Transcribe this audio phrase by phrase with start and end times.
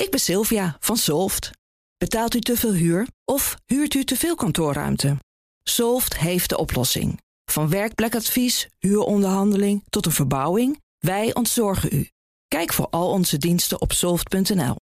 [0.00, 1.50] Ik ben Sylvia van Solft.
[1.96, 5.16] Betaalt u te veel huur of huurt u te veel kantoorruimte?
[5.62, 7.20] Solft heeft de oplossing.
[7.44, 12.08] Van werkplekadvies, huuronderhandeling tot een verbouwing, wij ontzorgen u.
[12.48, 14.76] Kijk voor al onze diensten op soft.nl.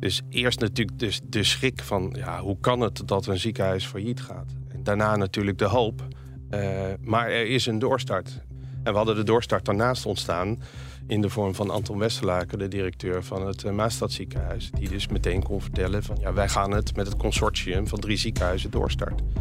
[0.00, 4.20] Dus eerst natuurlijk dus de schrik van ja, hoe kan het dat een ziekenhuis failliet
[4.20, 4.52] gaat?
[4.68, 6.08] En daarna natuurlijk de hoop.
[6.50, 8.40] Uh, maar er is een doorstart.
[8.86, 10.62] En we hadden de doorstart daarnaast ontstaan
[11.06, 14.70] in de vorm van Anton Westerlaken, de directeur van het uh, Maastadziekenhuis.
[14.70, 18.16] Die dus meteen kon vertellen van ja, wij gaan het met het consortium van drie
[18.16, 19.32] ziekenhuizen doorstarten.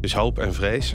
[0.00, 0.94] Dus hoop en vrees.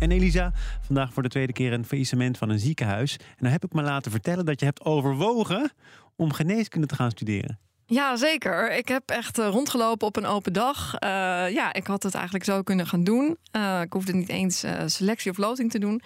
[0.00, 3.16] En Elisa, vandaag voor de tweede keer een faillissement van een ziekenhuis.
[3.18, 5.72] En dan heb ik me laten vertellen dat je hebt overwogen
[6.16, 7.58] om geneeskunde te gaan studeren.
[7.86, 8.76] Ja, zeker.
[8.76, 10.94] Ik heb echt eh, rondgelopen op een open dag.
[10.94, 11.08] Uh,
[11.50, 13.36] ja, ik had het eigenlijk zo kunnen gaan doen.
[13.56, 16.02] Uh, ik hoefde niet eens selectie of loting te doen.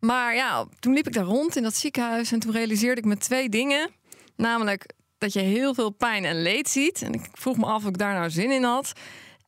[0.00, 3.16] Maar ja, toen liep ik daar rond in dat ziekenhuis en toen realiseerde ik me
[3.16, 3.90] twee dingen.
[4.36, 7.02] Namelijk dat je heel veel pijn en leed ziet.
[7.02, 8.92] En ik vroeg me af of ik daar nou zin in had.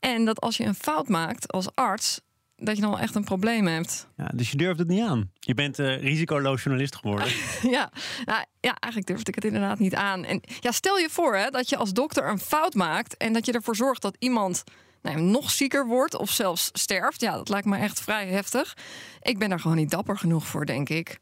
[0.00, 2.20] En dat als je een fout maakt als arts,
[2.56, 4.08] dat je dan wel echt een probleem hebt.
[4.16, 5.30] Ja, dus je durft het niet aan.
[5.38, 7.26] Je bent uh, risicoloos journalist geworden.
[7.76, 7.90] ja,
[8.24, 10.24] nou, ja, eigenlijk durfde ik het inderdaad niet aan.
[10.24, 13.46] En ja, stel je voor hè, dat je als dokter een fout maakt en dat
[13.46, 14.64] je ervoor zorgt dat iemand
[15.02, 17.20] nou, nog zieker wordt of zelfs sterft.
[17.20, 18.76] Ja, dat lijkt me echt vrij heftig.
[19.22, 21.18] Ik ben daar gewoon niet dapper genoeg voor, denk ik.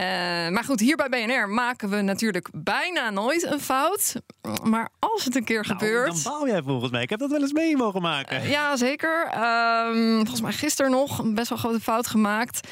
[0.00, 0.04] Uh,
[0.48, 4.14] maar goed, hier bij BNR maken we natuurlijk bijna nooit een fout.
[4.62, 6.24] Maar als het een keer nou, gebeurt.
[6.24, 7.02] Dan bouw jij volgens mij.
[7.02, 8.42] Ik heb dat wel eens mee mogen maken.
[8.42, 9.26] Uh, ja, zeker.
[9.34, 12.68] Uh, volgens mij gisteren nog een best wel grote fout gemaakt.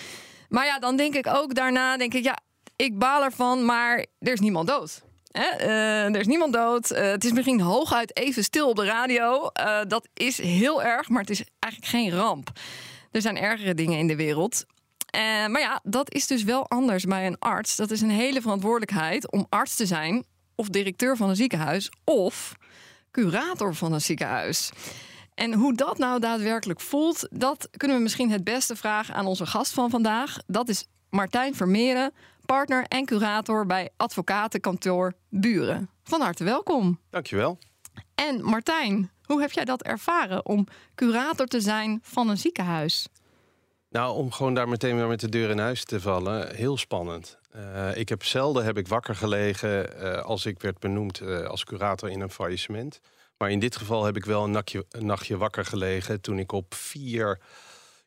[0.49, 2.39] Maar ja, dan denk ik ook daarna: denk ik, ja,
[2.77, 5.05] ik baal ervan, maar er is niemand dood.
[5.37, 6.93] Uh, er is niemand dood.
[6.93, 9.51] Uh, het is misschien hooguit even stil op de radio.
[9.61, 12.51] Uh, dat is heel erg, maar het is eigenlijk geen ramp.
[13.11, 14.65] Er zijn ergere dingen in de wereld.
[15.51, 17.77] Maar ja, dat is dus wel anders bij een arts.
[17.77, 20.25] Dat is een hele verantwoordelijkheid om arts te zijn,
[20.55, 22.55] of directeur van een ziekenhuis, of
[23.11, 24.71] curator van een ziekenhuis.
[25.35, 29.47] En hoe dat nou daadwerkelijk voelt, dat kunnen we misschien het beste vragen aan onze
[29.47, 30.37] gast van vandaag.
[30.47, 32.13] Dat is Martijn Vermeeren,
[32.45, 35.91] partner en curator bij advocatenkantoor Buren.
[36.05, 37.01] Van harte welkom.
[37.11, 37.59] Dankjewel.
[38.15, 43.09] En Martijn, hoe heb jij dat ervaren om curator te zijn van een ziekenhuis?
[43.97, 47.39] Nou, om gewoon daar meteen weer met de deur in huis te vallen, heel spannend.
[47.57, 51.65] Uh, ik heb zelden heb ik wakker gelegen uh, als ik werd benoemd uh, als
[51.65, 53.01] curator in een faillissement.
[53.39, 56.53] Maar in dit geval heb ik wel een nachtje, een nachtje wakker gelegen toen ik
[56.53, 57.41] op 4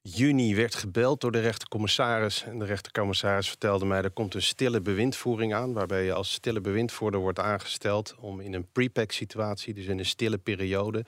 [0.01, 2.43] juni werd gebeld door de rechtercommissaris.
[2.43, 4.01] En de rechtercommissaris vertelde mij...
[4.01, 5.73] er komt een stille bewindvoering aan...
[5.73, 8.15] waarbij je als stille bewindvoerder wordt aangesteld...
[8.19, 11.05] om in een pre-pack situatie, dus in een stille periode...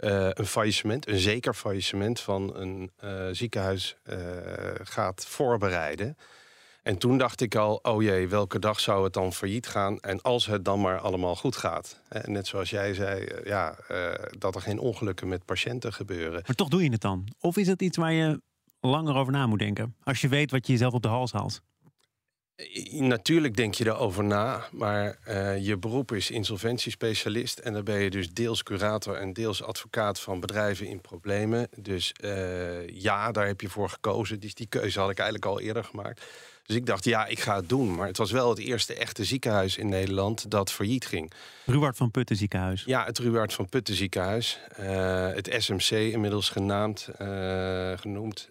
[0.00, 4.16] Uh, een faillissement, een zeker faillissement van een uh, ziekenhuis uh,
[4.82, 6.16] gaat voorbereiden.
[6.82, 9.98] En toen dacht ik al, oh jee, welke dag zou het dan failliet gaan?
[9.98, 12.00] En als het dan maar allemaal goed gaat.
[12.24, 13.76] Net zoals jij zei, ja,
[14.38, 16.42] dat er geen ongelukken met patiënten gebeuren.
[16.46, 17.28] Maar toch doe je het dan?
[17.40, 18.40] Of is het iets waar je
[18.80, 19.96] langer over na moet denken?
[20.02, 21.62] Als je weet wat je jezelf op de hals haalt.
[22.90, 27.58] Natuurlijk denk je erover na, maar uh, je beroep is insolventiespecialist.
[27.58, 31.68] En dan ben je dus deels curator en deels advocaat van bedrijven in problemen.
[31.76, 34.40] Dus uh, ja, daar heb je voor gekozen.
[34.40, 36.24] Dus die keuze had ik eigenlijk al eerder gemaakt.
[36.66, 37.94] Dus ik dacht, ja, ik ga het doen.
[37.94, 41.32] Maar het was wel het eerste echte ziekenhuis in Nederland dat failliet ging.
[41.66, 42.82] Ruwaard van Putten ziekenhuis.
[42.86, 44.60] Ja, het Ruwaard van Putten ziekenhuis.
[44.80, 47.08] Uh, het SMC inmiddels genaamd,
[48.00, 48.48] genoemd,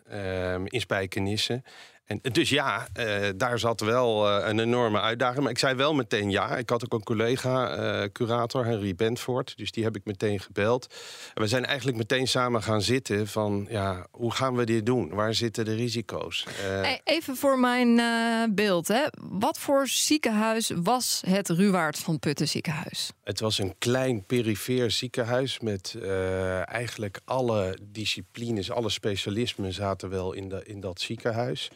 [0.66, 1.62] in Spijkenisse.
[2.10, 5.42] En, dus ja, uh, daar zat wel uh, een enorme uitdaging.
[5.42, 6.58] Maar ik zei wel meteen ja.
[6.58, 9.58] Ik had ook een collega, uh, curator Henry Bentford.
[9.58, 10.96] Dus die heb ik meteen gebeld.
[11.34, 13.68] En we zijn eigenlijk meteen samen gaan zitten van...
[13.70, 15.10] ja, hoe gaan we dit doen?
[15.10, 16.46] Waar zitten de risico's?
[17.04, 18.02] Even voor mijn
[18.56, 18.88] beeld.
[18.88, 19.06] Hè.
[19.20, 23.12] Wat voor ziekenhuis was het Ruwaard van Putten ziekenhuis?
[23.24, 25.60] Het was een klein perifeer ziekenhuis...
[25.60, 25.96] met
[26.66, 31.70] eigenlijk alle disciplines, alle specialismen zaten wel in, de, in dat ziekenhuis...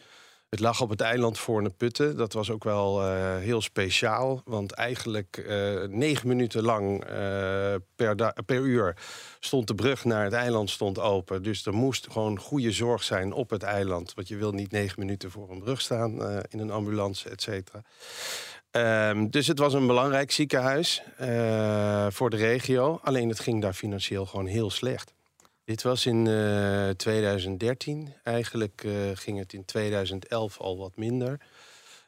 [0.54, 2.16] Het lag op het eiland Voorne Putten.
[2.16, 4.42] Dat was ook wel uh, heel speciaal.
[4.44, 8.96] Want eigenlijk uh, negen minuten lang uh, per, per uur
[9.40, 11.42] stond de brug naar het eiland stond open.
[11.42, 14.14] Dus er moest gewoon goede zorg zijn op het eiland.
[14.14, 17.82] Want je wil niet negen minuten voor een brug staan in een ambulance, et cetera.
[18.70, 21.02] Ehm, dus het was een belangrijk ziekenhuis
[22.08, 23.00] voor de regio.
[23.02, 25.13] Alleen het ging daar financieel gewoon heel slecht.
[25.64, 28.14] Dit was in uh, 2013.
[28.22, 31.40] Eigenlijk uh, ging het in 2011 al wat minder.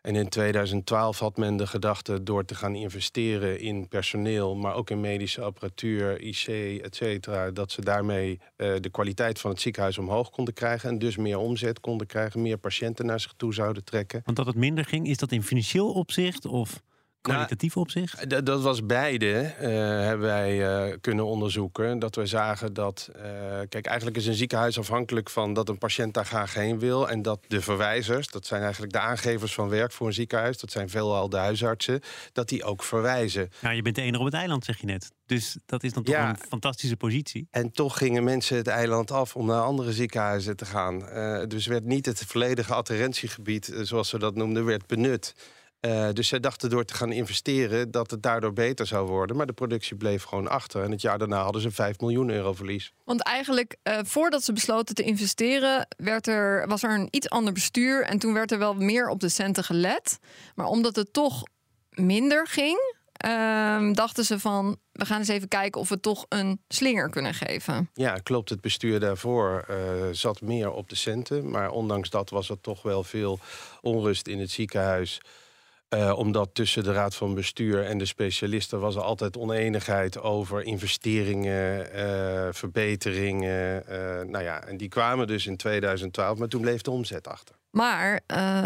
[0.03, 4.91] En in 2012 had men de gedachte door te gaan investeren in personeel, maar ook
[4.91, 6.47] in medische apparatuur, IC,
[6.83, 10.99] et cetera, dat ze daarmee uh, de kwaliteit van het ziekenhuis omhoog konden krijgen en
[10.99, 14.21] dus meer omzet konden krijgen, meer patiënten naar zich toe zouden trekken.
[14.25, 16.83] Want dat het minder ging, is dat in financieel opzicht of?
[17.33, 18.45] Kwalitatief nou, opzicht?
[18.47, 19.69] Dat was beide, uh,
[20.07, 21.99] hebben wij uh, kunnen onderzoeken.
[21.99, 23.23] Dat we zagen dat, uh,
[23.69, 27.09] kijk, eigenlijk is een ziekenhuis afhankelijk van dat een patiënt daar graag heen wil.
[27.09, 30.71] En dat de verwijzers, dat zijn eigenlijk de aangevers van werk voor een ziekenhuis, dat
[30.71, 32.01] zijn veelal de huisartsen,
[32.33, 33.49] dat die ook verwijzen.
[33.61, 35.13] Nou, je bent de enige op het eiland, zeg je net.
[35.27, 37.49] Dus dat is dan toch ja, een fantastische positie.
[37.51, 40.99] En toch gingen mensen het eiland af om naar andere ziekenhuizen te gaan.
[41.49, 45.35] dus werd niet het volledige adherentiegebied, zoals ze dat noemden, werd benut.
[45.81, 49.37] Uh, dus zij dachten door te gaan investeren dat het daardoor beter zou worden.
[49.37, 50.83] Maar de productie bleef gewoon achter.
[50.83, 52.93] En het jaar daarna hadden ze 5 miljoen euro verlies.
[53.05, 57.53] Want eigenlijk, uh, voordat ze besloten te investeren, werd er, was er een iets ander
[57.53, 58.03] bestuur.
[58.03, 60.19] En toen werd er wel meer op de centen gelet.
[60.55, 61.43] Maar omdat het toch
[61.91, 62.95] minder ging,
[63.25, 67.35] uh, dachten ze van we gaan eens even kijken of we toch een slinger kunnen
[67.35, 67.91] geven.
[67.95, 68.51] Ja, klopt.
[68.51, 69.77] Het bestuur daarvoor uh,
[70.13, 71.51] zat meer op de centen.
[71.51, 73.39] Maar ondanks dat was er toch wel veel
[73.81, 75.21] onrust in het ziekenhuis.
[75.95, 80.63] Uh, omdat tussen de raad van bestuur en de specialisten was er altijd oneenigheid over
[80.63, 83.83] investeringen, uh, verbeteringen.
[83.91, 83.97] Uh,
[84.29, 87.55] nou ja, en die kwamen dus in 2012, maar toen bleef de omzet achter.
[87.71, 88.21] Maar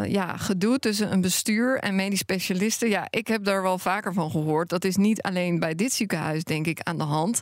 [0.09, 2.89] ja, gedoe tussen een bestuur en medisch specialisten.
[2.89, 4.69] Ja, ik heb daar wel vaker van gehoord.
[4.69, 7.41] Dat is niet alleen bij dit ziekenhuis, denk ik, aan de hand.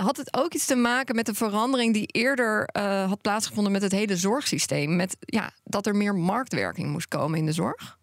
[0.00, 2.68] had het ook iets te maken met de verandering die eerder
[3.08, 4.96] had plaatsgevonden met het hele zorgsysteem?
[4.96, 7.96] Met ja, dat er meer marktwerking moest komen in de zorg?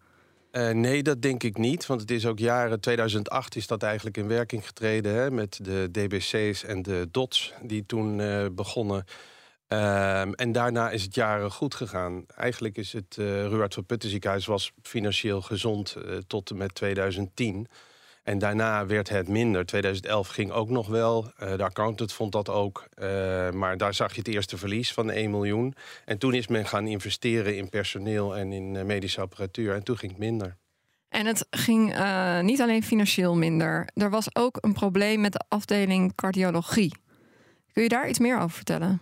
[0.52, 1.86] Uh, nee, dat denk ik niet.
[1.86, 5.14] Want het is ook jaren 2008 is dat eigenlijk in werking getreden.
[5.14, 9.04] Hè, met de DBC's en de DOTS die toen uh, begonnen.
[9.68, 12.24] Uh, en daarna is het jaren goed gegaan.
[12.26, 15.96] Eigenlijk is het uh, Ruard van Putten ziekenhuis was financieel gezond
[16.26, 17.66] tot en met 2010.
[18.22, 19.66] En daarna werd het minder.
[19.66, 21.32] 2011 ging ook nog wel.
[21.42, 22.88] Uh, de accountant vond dat ook.
[22.94, 25.74] Uh, maar daar zag je het eerste verlies van 1 miljoen.
[26.04, 29.74] En toen is men gaan investeren in personeel en in uh, medische apparatuur.
[29.74, 30.56] En toen ging het minder.
[31.08, 31.94] En het ging
[32.42, 33.88] niet alleen financieel minder.
[33.94, 36.94] Er was ook een probleem met de afdeling cardiologie.
[37.72, 39.00] Kun je daar iets meer over vertellen?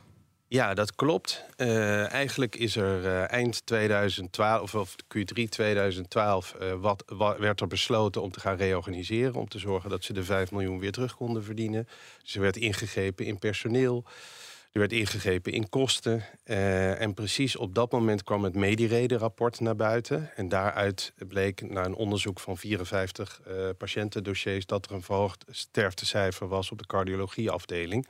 [0.52, 1.44] Ja, dat klopt.
[1.56, 7.04] Uh, eigenlijk is er uh, eind 2012, of Q3 2012, uh, wat,
[7.38, 9.34] werd er besloten om te gaan reorganiseren.
[9.34, 11.88] Om te zorgen dat ze de 5 miljoen weer terug konden verdienen.
[12.22, 14.04] Dus er werd ingegrepen in personeel.
[14.72, 16.24] Er werd ingegrepen in kosten.
[16.98, 20.30] En precies op dat moment kwam het Medirede-rapport naar buiten.
[20.36, 24.66] En daaruit bleek na een onderzoek van 54 uh, patiëntendossiers...
[24.66, 28.06] dat er een verhoogd sterftecijfer was op de cardiologieafdeling.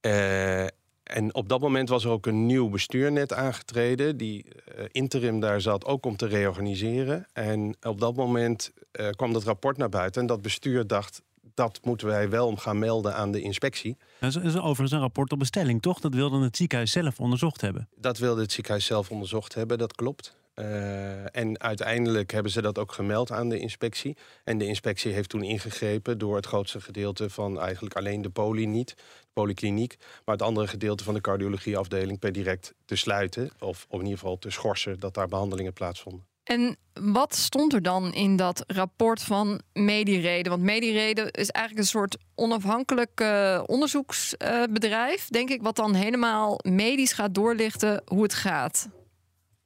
[0.00, 0.66] Uh,
[1.08, 5.40] en op dat moment was er ook een nieuw bestuur net aangetreden, die uh, interim
[5.40, 7.26] daar zat, ook om te reorganiseren.
[7.32, 11.22] En op dat moment uh, kwam dat rapport naar buiten en dat bestuur dacht,
[11.54, 13.96] dat moeten wij wel om gaan melden aan de inspectie.
[14.20, 16.00] Dat is overigens een rapport op bestelling, toch?
[16.00, 17.88] Dat wilde het ziekenhuis zelf onderzocht hebben.
[17.96, 20.36] Dat wilde het ziekenhuis zelf onderzocht hebben, dat klopt.
[20.58, 24.16] Uh, en uiteindelijk hebben ze dat ook gemeld aan de inspectie.
[24.44, 28.66] En de inspectie heeft toen ingegrepen door het grootste gedeelte van eigenlijk alleen de poli
[28.66, 33.50] niet, de polykliniek, maar het andere gedeelte van de cardiologieafdeling per direct te sluiten.
[33.58, 36.26] Of, in ieder geval te schorsen dat daar behandelingen plaatsvonden.
[36.44, 40.50] En wat stond er dan in dat rapport van Medireden?
[40.50, 47.12] Want Medireden is eigenlijk een soort onafhankelijk uh, onderzoeksbedrijf, denk ik, wat dan helemaal medisch
[47.12, 48.88] gaat doorlichten hoe het gaat.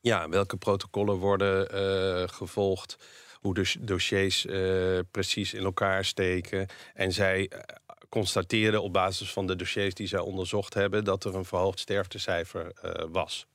[0.04, 2.97] Ja, welke protocollen worden uh, gevolgd,
[3.35, 6.66] hoe de dossiers uh, precies in elkaar steken.
[6.94, 7.59] En zij uh,
[8.09, 12.73] constateerden op basis van de dossiers die zij onderzocht hebben dat er een verhoogd sterftecijfer
[13.12, 13.47] was.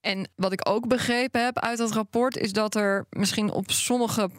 [0.00, 4.30] En wat ik ook begrepen heb uit dat rapport is dat er misschien op sommige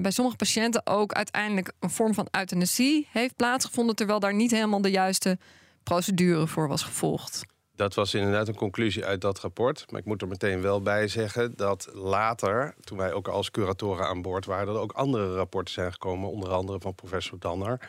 [0.00, 4.82] bij sommige patiënten ook uiteindelijk een vorm van euthanasie heeft plaatsgevonden, terwijl daar niet helemaal
[4.82, 5.38] de juiste
[5.82, 7.44] procedure voor was gevolgd.
[7.76, 9.84] Dat was inderdaad een conclusie uit dat rapport.
[9.90, 14.06] Maar ik moet er meteen wel bij zeggen dat later, toen wij ook als curatoren
[14.06, 17.88] aan boord waren, er ook andere rapporten zijn gekomen, onder andere van professor Danner.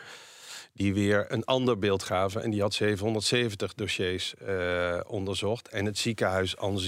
[0.72, 2.42] Die weer een ander beeld gaven.
[2.42, 5.68] En die had 770 dossiers uh, onderzocht.
[5.68, 6.78] En het ziekenhuis aan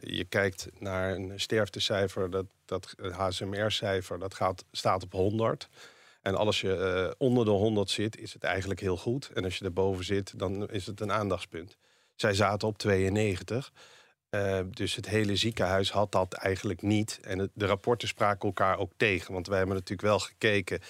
[0.00, 5.68] je kijkt naar een sterftecijfer, dat, dat HSMR-cijfer, dat staat op 100.
[6.22, 9.30] En als je uh, onder de 100 zit, is het eigenlijk heel goed.
[9.34, 11.76] En als je erboven zit, dan is het een aandachtspunt.
[12.14, 13.72] Zij zaten op 92.
[14.34, 17.18] Uh, dus het hele ziekenhuis had dat eigenlijk niet.
[17.22, 19.32] En de rapporten spraken elkaar ook tegen.
[19.32, 20.80] Want wij hebben natuurlijk wel gekeken: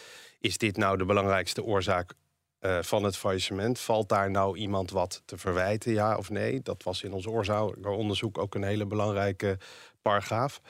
[0.41, 2.13] is dit nou de belangrijkste oorzaak
[2.61, 3.79] uh, van het faillissement?
[3.79, 6.61] Valt daar nou iemand wat te verwijten, ja of nee?
[6.63, 7.27] Dat was in ons
[7.83, 9.59] onderzoek ook een hele belangrijke
[10.03, 10.61] paragraaf.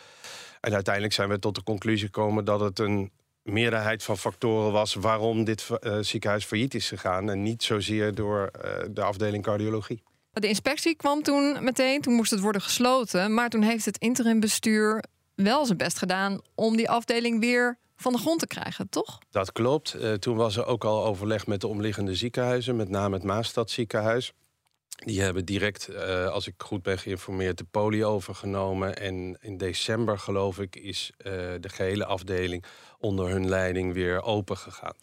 [0.60, 3.10] En uiteindelijk zijn we tot de conclusie gekomen dat het een
[3.42, 7.30] meerderheid van factoren was waarom dit uh, ziekenhuis failliet is gegaan.
[7.30, 8.50] En niet zozeer door
[8.90, 10.02] de afdeling cardiologie.
[10.34, 13.34] De inspectie kwam toen meteen, toen moest het worden gesloten.
[13.34, 18.18] Maar toen heeft het interimbestuur wel zijn best gedaan om die afdeling weer van de
[18.18, 19.18] grond te krijgen, toch?
[19.30, 19.96] Dat klopt.
[19.96, 23.70] Uh, toen was er ook al overleg met de omliggende ziekenhuizen, met name het Maastad
[23.70, 24.32] ziekenhuis.
[25.04, 28.96] Die hebben direct, uh, als ik goed ben geïnformeerd, de poli overgenomen.
[28.96, 32.64] En in december, geloof ik, is uh, de gehele afdeling
[32.98, 34.94] onder hun leiding weer open gegaan.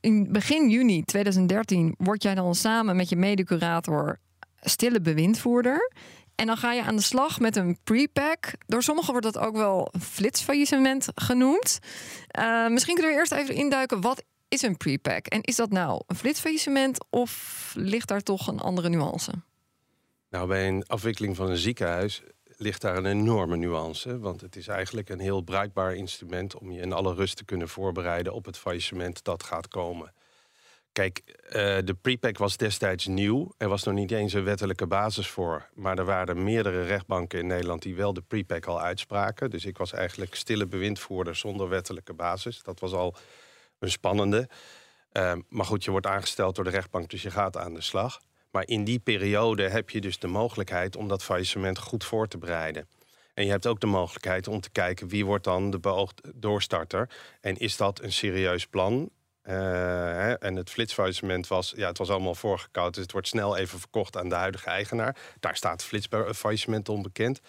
[0.00, 4.18] In begin juni 2013 word jij dan samen met je medecurator
[4.64, 5.92] stille bewindvoerder.
[6.34, 8.52] En dan ga je aan de slag met een prepack.
[8.66, 11.78] Door sommigen wordt dat ook wel flitsfaillissement genoemd.
[12.38, 14.00] Uh, misschien kunnen we eerst even induiken.
[14.00, 15.26] Wat is een prepack?
[15.26, 19.32] En is dat nou een flitsfaillissement of ligt daar toch een andere nuance?
[20.30, 22.22] Nou, bij een afwikkeling van een ziekenhuis
[22.56, 24.18] ligt daar een enorme nuance.
[24.18, 27.68] Want het is eigenlijk een heel bruikbaar instrument om je in alle rust te kunnen
[27.68, 30.12] voorbereiden op het faillissement dat gaat komen.
[30.94, 31.52] Kijk, uh,
[31.84, 33.52] de prepack was destijds nieuw.
[33.58, 35.68] Er was nog niet eens een wettelijke basis voor.
[35.74, 39.50] Maar er waren meerdere rechtbanken in Nederland die wel de prepack al uitspraken.
[39.50, 42.62] Dus ik was eigenlijk stille bewindvoerder zonder wettelijke basis.
[42.62, 43.16] Dat was al
[43.78, 44.48] een spannende.
[45.12, 48.20] Uh, maar goed, je wordt aangesteld door de rechtbank, dus je gaat aan de slag.
[48.50, 52.38] Maar in die periode heb je dus de mogelijkheid om dat faillissement goed voor te
[52.38, 52.88] bereiden.
[53.34, 57.10] En je hebt ook de mogelijkheid om te kijken wie wordt dan de beoogd doorstarter.
[57.40, 59.10] En is dat een serieus plan?
[59.48, 62.94] Uh, en het flitsfaillissement was, ja, het was allemaal voorgekoud.
[62.94, 65.16] Dus het wordt snel even verkocht aan de huidige eigenaar.
[65.40, 67.40] Daar staat flitsfaillissement onbekend.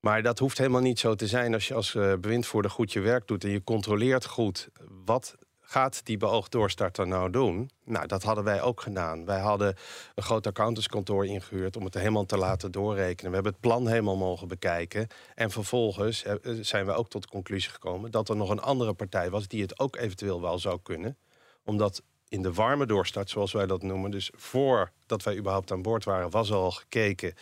[0.00, 3.00] Maar dat hoeft helemaal niet zo te zijn als je als uh, bewindvoerder goed je
[3.00, 4.68] werk doet en je controleert goed
[5.04, 5.36] wat
[5.70, 7.70] gaat die beoogd doorstarter nou doen?
[7.84, 9.24] Nou, dat hadden wij ook gedaan.
[9.24, 9.76] Wij hadden
[10.14, 13.28] een groot accountantskantoor ingehuurd om het helemaal te laten doorrekenen.
[13.30, 15.06] We hebben het plan helemaal mogen bekijken.
[15.34, 18.94] En vervolgens eh, zijn we ook tot de conclusie gekomen dat er nog een andere
[18.94, 21.16] partij was die het ook eventueel wel zou kunnen.
[21.64, 26.04] Omdat in de warme doorstart, zoals wij dat noemen, dus voordat wij überhaupt aan boord
[26.04, 27.34] waren, was al gekeken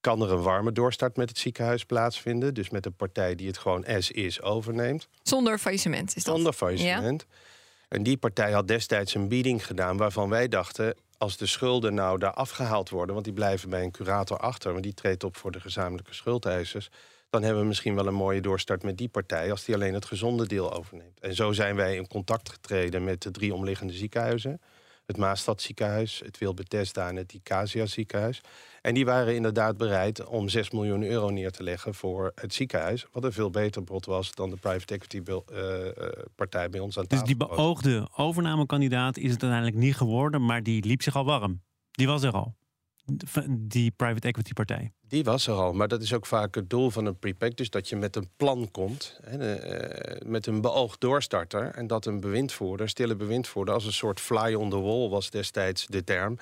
[0.00, 2.54] kan er een warme doorstart met het ziekenhuis plaatsvinden.
[2.54, 5.08] Dus met een partij die het gewoon as is overneemt.
[5.22, 6.34] Zonder faillissement is dat?
[6.34, 7.24] Zonder faillissement.
[7.28, 7.36] Ja.
[7.88, 10.94] En die partij had destijds een bieding gedaan waarvan wij dachten...
[11.18, 13.14] als de schulden nou daar afgehaald worden...
[13.14, 14.72] want die blijven bij een curator achter...
[14.72, 16.90] maar die treedt op voor de gezamenlijke schuldeisers...
[17.30, 19.50] dan hebben we misschien wel een mooie doorstart met die partij...
[19.50, 21.20] als die alleen het gezonde deel overneemt.
[21.20, 24.60] En zo zijn wij in contact getreden met de drie omliggende ziekenhuizen
[25.08, 28.40] het Maastad ziekenhuis, het Wil Bethesda en het Icasia ziekenhuis.
[28.88, 33.06] En die waren inderdaad bereid om 6 miljoen euro neer te leggen voor het ziekenhuis.
[33.12, 35.36] Wat een veel beter bod was dan de private equity uh,
[36.34, 37.26] partij bij ons aan tafel.
[37.26, 41.62] Dus die beoogde overnamekandidaat is het uiteindelijk niet geworden, maar die liep zich al warm.
[41.90, 42.54] Die was er al
[43.50, 44.92] die private equity partij?
[45.08, 47.56] Die was er al, maar dat is ook vaak het doel van een prepack.
[47.56, 51.70] Dus dat je met een plan komt, hè, uh, met een beoogd doorstarter.
[51.70, 55.86] En dat een bewindvoerder, stille bewindvoerder, als een soort fly on the wall was destijds
[55.86, 56.38] de term.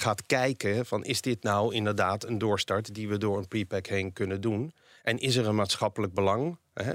[0.00, 4.12] Gaat kijken van is dit nou inderdaad een doorstart die we door een prepack heen
[4.12, 4.72] kunnen doen?
[5.02, 6.58] En is er een maatschappelijk belang?
[6.74, 6.88] Uh,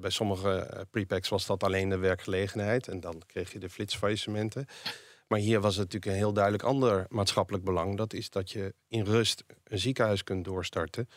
[0.00, 2.88] bij sommige eh, prepacks was dat alleen de werkgelegenheid.
[2.88, 4.66] En dan kreeg je de flitsfaillissementen.
[5.26, 7.96] Maar hier was het natuurlijk een heel duidelijk ander maatschappelijk belang.
[7.96, 11.08] Dat is dat je in rust een ziekenhuis kunt doorstarten.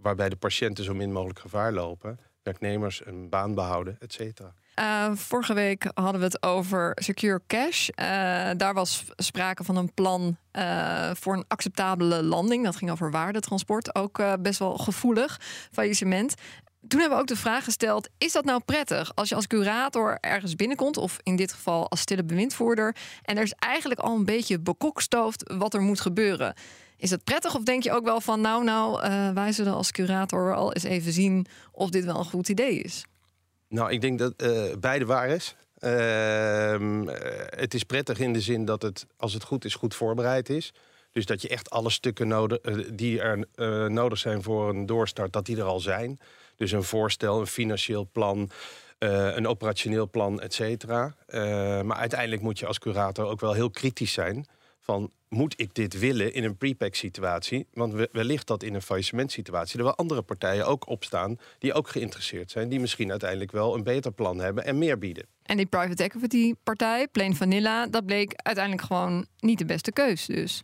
[0.00, 2.18] Waarbij de patiënten zo min mogelijk gevaar lopen.
[2.42, 4.54] Werknemers een baan behouden, et cetera.
[4.80, 7.88] Uh, vorige week hadden we het over Secure Cash.
[7.88, 8.06] Uh,
[8.56, 12.64] daar was sprake van een plan uh, voor een acceptabele landing.
[12.64, 15.40] Dat ging over waardetransport, ook best wel gevoelig
[15.72, 16.34] faillissement
[16.88, 20.18] toen hebben we ook de vraag gesteld: is dat nou prettig als je als curator
[20.20, 24.24] ergens binnenkomt, of in dit geval als stille bewindvoerder, en er is eigenlijk al een
[24.24, 26.54] beetje bekokstoofd wat er moet gebeuren?
[26.96, 29.00] Is dat prettig of denk je ook wel van, nou, nou,
[29.34, 33.04] wij zullen als curator al eens even zien of dit wel een goed idee is?
[33.68, 35.56] Nou, ik denk dat uh, beide waar is.
[35.80, 37.00] Uh,
[37.58, 40.72] het is prettig in de zin dat het, als het goed is, goed voorbereid is.
[41.12, 42.58] Dus dat je echt alle stukken nodig,
[42.92, 43.46] die er
[43.90, 46.20] nodig zijn voor een doorstart, dat die er al zijn.
[46.56, 48.50] Dus een voorstel, een financieel plan,
[48.98, 51.14] een operationeel plan, et cetera.
[51.82, 54.46] Maar uiteindelijk moet je als curator ook wel heel kritisch zijn
[54.84, 57.66] van moet ik dit willen in een prepack situatie?
[57.72, 61.88] Want wellicht dat in een faillissement situatie er wel andere partijen ook opstaan die ook
[61.88, 65.26] geïnteresseerd zijn, die misschien uiteindelijk wel een beter plan hebben en meer bieden.
[65.42, 70.26] En die private equity partij, Plain Vanilla, dat bleek uiteindelijk gewoon niet de beste keus
[70.26, 70.62] dus.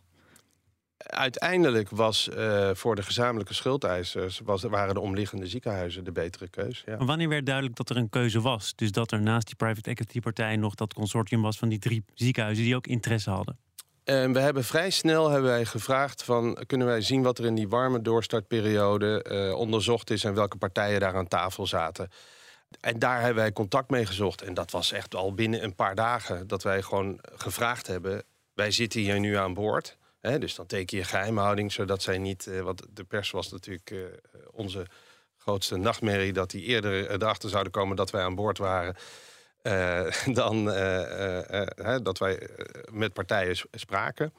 [0.97, 6.83] Uiteindelijk was uh, voor de gezamenlijke schuldeisers was, waren de omliggende ziekenhuizen de betere keus.
[6.85, 6.97] Ja.
[6.97, 8.75] Wanneer werd duidelijk dat er een keuze was?
[8.75, 12.03] Dus dat er naast die private equity partij nog dat consortium was van die drie
[12.13, 13.57] ziekenhuizen die ook interesse hadden?
[14.11, 17.55] En we hebben vrij snel hebben wij gevraagd van kunnen wij zien wat er in
[17.55, 22.09] die warme doorstartperiode uh, onderzocht is en welke partijen daar aan tafel zaten.
[22.79, 24.41] En daar hebben wij contact mee gezocht.
[24.41, 28.71] En dat was echt al binnen een paar dagen dat wij gewoon gevraagd hebben: wij
[28.71, 29.97] zitten hier nu aan boord.
[30.19, 32.45] Hè, dus dan teken je geheimhouding, zodat zij niet.
[32.45, 34.05] Uh, want de pers was natuurlijk uh,
[34.51, 34.85] onze
[35.37, 38.95] grootste nachtmerrie dat die eerder erachter zouden komen dat wij aan boord waren.
[39.63, 40.65] Uh, dan
[42.03, 42.49] dat wij
[42.91, 44.33] met partijen spraken.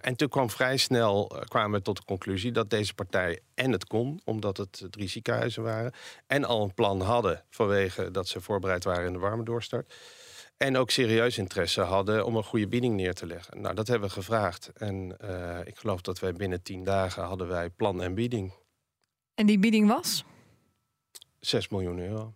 [0.00, 3.86] en toen kwam vrij snel kwamen we tot de conclusie dat deze partij en het
[3.86, 5.92] kon, omdat het drie ziekenhuizen waren,
[6.26, 9.94] en al een plan hadden vanwege dat ze voorbereid waren in de warme doorstart.
[10.56, 13.60] En ook serieus interesse hadden om een goede bieding neer te leggen.
[13.60, 14.70] Nou, dat hebben we gevraagd.
[14.74, 18.52] En uh, ik geloof dat wij binnen tien dagen hadden wij plan en bieding.
[19.34, 20.24] En die bieding was?
[21.40, 22.34] 6 miljoen euro.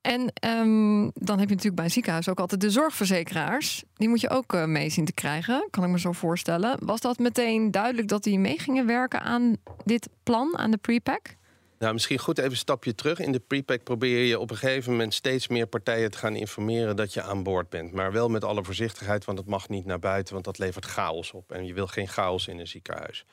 [0.00, 3.84] En um, dan heb je natuurlijk bij een ziekenhuis ook altijd de zorgverzekeraars.
[3.94, 6.78] Die moet je ook uh, mee zien te krijgen, kan ik me zo voorstellen.
[6.80, 11.36] Was dat meteen duidelijk dat die mee gingen werken aan dit plan, aan de prepack?
[11.78, 13.18] Nou, misschien goed even een stapje terug.
[13.18, 16.96] In de prepack probeer je op een gegeven moment steeds meer partijen te gaan informeren
[16.96, 17.92] dat je aan boord bent.
[17.92, 21.32] Maar wel met alle voorzichtigheid, want het mag niet naar buiten, want dat levert chaos
[21.32, 21.52] op.
[21.52, 23.24] En je wil geen chaos in een ziekenhuis.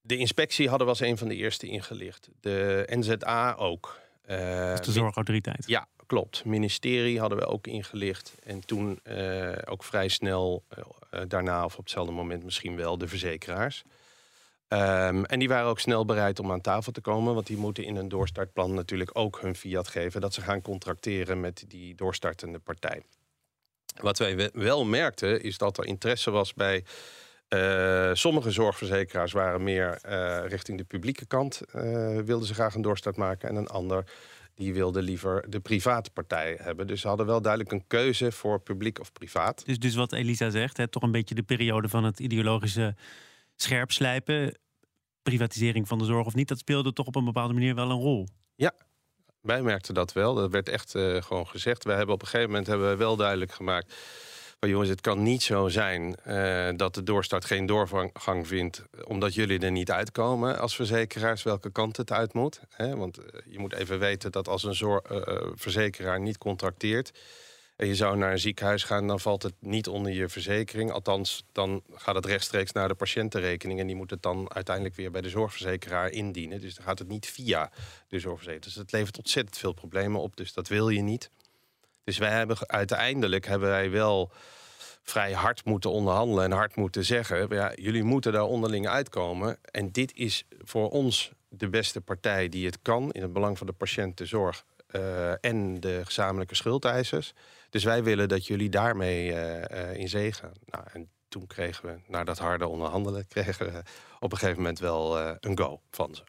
[0.00, 2.28] De inspectie hadden we als een van de eerste ingelicht.
[2.40, 3.98] De NZA ook.
[4.30, 4.36] Uh,
[4.76, 5.64] de zorgautoriteit.
[5.66, 6.44] Ja, klopt.
[6.44, 8.34] Ministerie hadden we ook ingelicht.
[8.44, 13.08] En toen uh, ook vrij snel uh, daarna, of op hetzelfde moment misschien wel, de
[13.08, 13.82] verzekeraars.
[14.68, 17.34] Um, en die waren ook snel bereid om aan tafel te komen.
[17.34, 20.20] Want die moeten in een doorstartplan natuurlijk ook hun fiat geven.
[20.20, 23.02] Dat ze gaan contracteren met die doorstartende partij.
[24.00, 26.84] Wat wij wel merkten is dat er interesse was bij.
[27.54, 31.60] Uh, sommige zorgverzekeraars waren meer uh, richting de publieke kant.
[31.74, 31.82] Uh,
[32.18, 33.48] wilden ze graag een doorstart maken.
[33.48, 34.04] En een ander
[34.54, 36.86] die wilde liever de private partij hebben.
[36.86, 39.66] Dus ze hadden wel duidelijk een keuze voor publiek of privaat.
[39.66, 42.94] Dus, dus wat Elisa zegt, hè, toch een beetje de periode van het ideologische
[43.56, 44.58] scherp slijpen,
[45.22, 48.00] privatisering van de zorg of niet, dat speelde toch op een bepaalde manier wel een
[48.00, 48.28] rol.
[48.54, 48.72] Ja,
[49.40, 50.34] wij merkten dat wel.
[50.34, 50.90] Dat werd echt
[51.24, 51.84] gewoon gezegd.
[51.84, 53.94] Wij hebben op een gegeven moment hebben we wel duidelijk gemaakt.
[54.60, 58.82] Maar jongens, het kan niet zo zijn uh, dat de doorstart geen doorgang vindt.
[59.04, 62.60] omdat jullie er niet uitkomen als verzekeraars, welke kant het uit moet.
[62.68, 62.96] Hè?
[62.96, 65.00] Want uh, je moet even weten dat als een
[65.54, 67.12] verzekeraar niet contracteert
[67.80, 70.92] en je zou naar een ziekenhuis gaan, dan valt het niet onder je verzekering.
[70.92, 73.80] Althans, dan gaat het rechtstreeks naar de patiëntenrekening.
[73.80, 76.60] En die moet het dan uiteindelijk weer bij de zorgverzekeraar indienen.
[76.60, 77.70] Dus dan gaat het niet via
[78.08, 78.64] de zorgverzekeraar.
[78.64, 80.36] Dus het levert ontzettend veel problemen op.
[80.36, 81.30] Dus dat wil je niet.
[82.04, 84.32] Dus wij hebben uiteindelijk hebben wij wel
[85.02, 89.58] vrij hard moeten onderhandelen en hard moeten zeggen: ja, jullie moeten daar onderling uitkomen.
[89.62, 93.66] En dit is voor ons de beste partij die het kan in het belang van
[93.66, 97.32] de patiëntenzorg uh, en de gezamenlijke schuldeisers.
[97.70, 100.52] Dus wij willen dat jullie daarmee uh, in zee gaan.
[100.64, 103.82] Nou, en toen kregen we, na dat harde onderhandelen, kregen we
[104.20, 106.22] op een gegeven moment wel een go van ze.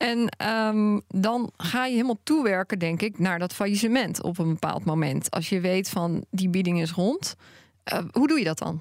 [0.00, 4.84] En um, dan ga je helemaal toewerken, denk ik, naar dat faillissement op een bepaald
[4.84, 5.30] moment.
[5.30, 7.34] Als je weet van die bieding is rond.
[7.92, 8.80] Uh, hoe doe je dat dan?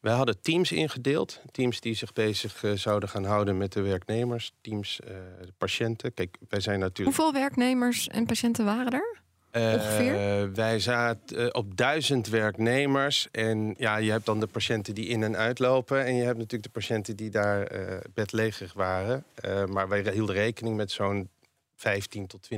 [0.00, 1.40] Wij hadden teams ingedeeld.
[1.50, 4.52] Teams die zich bezig uh, zouden gaan houden met de werknemers.
[4.60, 5.08] Teams, uh,
[5.40, 6.14] de patiënten.
[6.14, 7.16] Kijk, wij zijn natuurlijk.
[7.16, 9.20] Hoeveel werknemers en patiënten waren er?
[9.52, 13.28] Uh, wij zaten op duizend werknemers.
[13.30, 16.04] En ja, je hebt dan de patiënten die in en uitlopen.
[16.04, 19.24] En je hebt natuurlijk de patiënten die daar uh, bedlegerig waren.
[19.68, 21.28] Maar wij hielden rekening met zo'n
[21.76, 22.48] 15.000 tot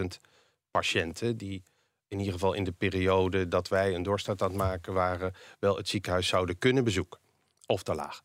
[0.00, 0.04] 20.000
[0.70, 1.36] patiënten.
[1.36, 1.62] Die
[2.08, 5.76] in ieder geval in de periode dat wij een doorstart aan het maken waren, wel
[5.76, 7.20] het ziekenhuis zouden kunnen bezoeken.
[7.66, 8.22] Of te laag.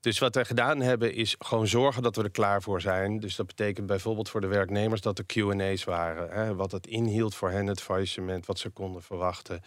[0.00, 3.20] Dus wat wij gedaan hebben is gewoon zorgen dat we er klaar voor zijn.
[3.20, 6.30] Dus dat betekent bijvoorbeeld voor de werknemers dat er Q&A's waren.
[6.30, 9.60] Hè, wat het inhield voor hen, het faillissement, wat ze konden verwachten.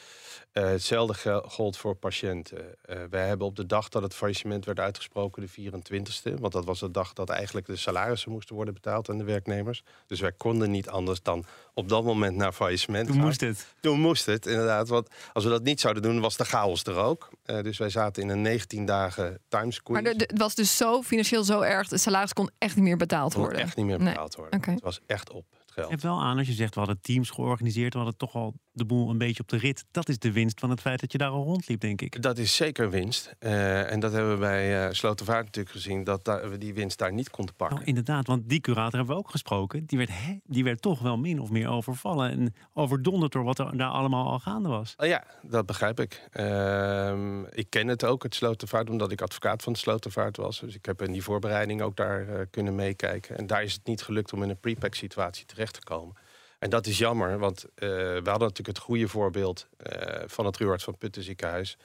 [0.53, 2.57] Uh, hetzelfde gold voor patiënten.
[2.59, 6.39] Uh, wij hebben op de dag dat het faillissement werd uitgesproken, de 24e...
[6.39, 9.83] want dat was de dag dat eigenlijk de salarissen moesten worden betaald aan de werknemers.
[10.07, 13.25] Dus wij konden niet anders dan op dat moment naar faillissement Toen gaan.
[13.25, 13.75] moest het.
[13.81, 14.87] Toen moest het, inderdaad.
[14.87, 17.29] Want als we dat niet zouden doen, was de chaos er ook.
[17.45, 20.03] Uh, dus wij zaten in een 19 dagen timesqueeze.
[20.03, 23.33] Maar het was dus zo financieel zo erg, de salaris kon echt niet meer betaald
[23.33, 23.53] worden?
[23.53, 24.37] Kon echt niet meer betaald nee.
[24.37, 24.59] worden.
[24.59, 24.73] Okay.
[24.73, 25.45] Het was echt op.
[25.59, 25.85] het geld.
[25.85, 28.53] Ik heb wel aan als je zegt, we hadden teams georganiseerd, we hadden toch al
[28.73, 29.85] de boel een beetje op de rit.
[29.91, 32.21] Dat is de winst van het feit dat je daar al rondliep, denk ik.
[32.21, 33.35] Dat is zeker winst.
[33.39, 36.97] Uh, en dat hebben we bij uh, Slotervaart natuurlijk gezien, dat daar, we die winst
[36.97, 37.75] daar niet konden pakken.
[37.75, 39.85] Nou, inderdaad, want die curator hebben we ook gesproken.
[39.85, 43.59] Die werd, hè, die werd toch wel min of meer overvallen en overdonderd door wat
[43.59, 44.93] er daar allemaal al gaande was.
[44.97, 46.29] Oh ja, dat begrijp ik.
[46.33, 50.59] Uh, ik ken het ook, het Slotervaart, omdat ik advocaat van het Slotervaart was.
[50.59, 53.37] Dus ik heb in die voorbereiding ook daar uh, kunnen meekijken.
[53.37, 56.15] En daar is het niet gelukt om in een prepack situatie terecht te komen.
[56.61, 60.57] En dat is jammer, want uh, we hadden natuurlijk het goede voorbeeld uh, van het
[60.57, 61.77] Ruwaard van Putten ziekenhuis.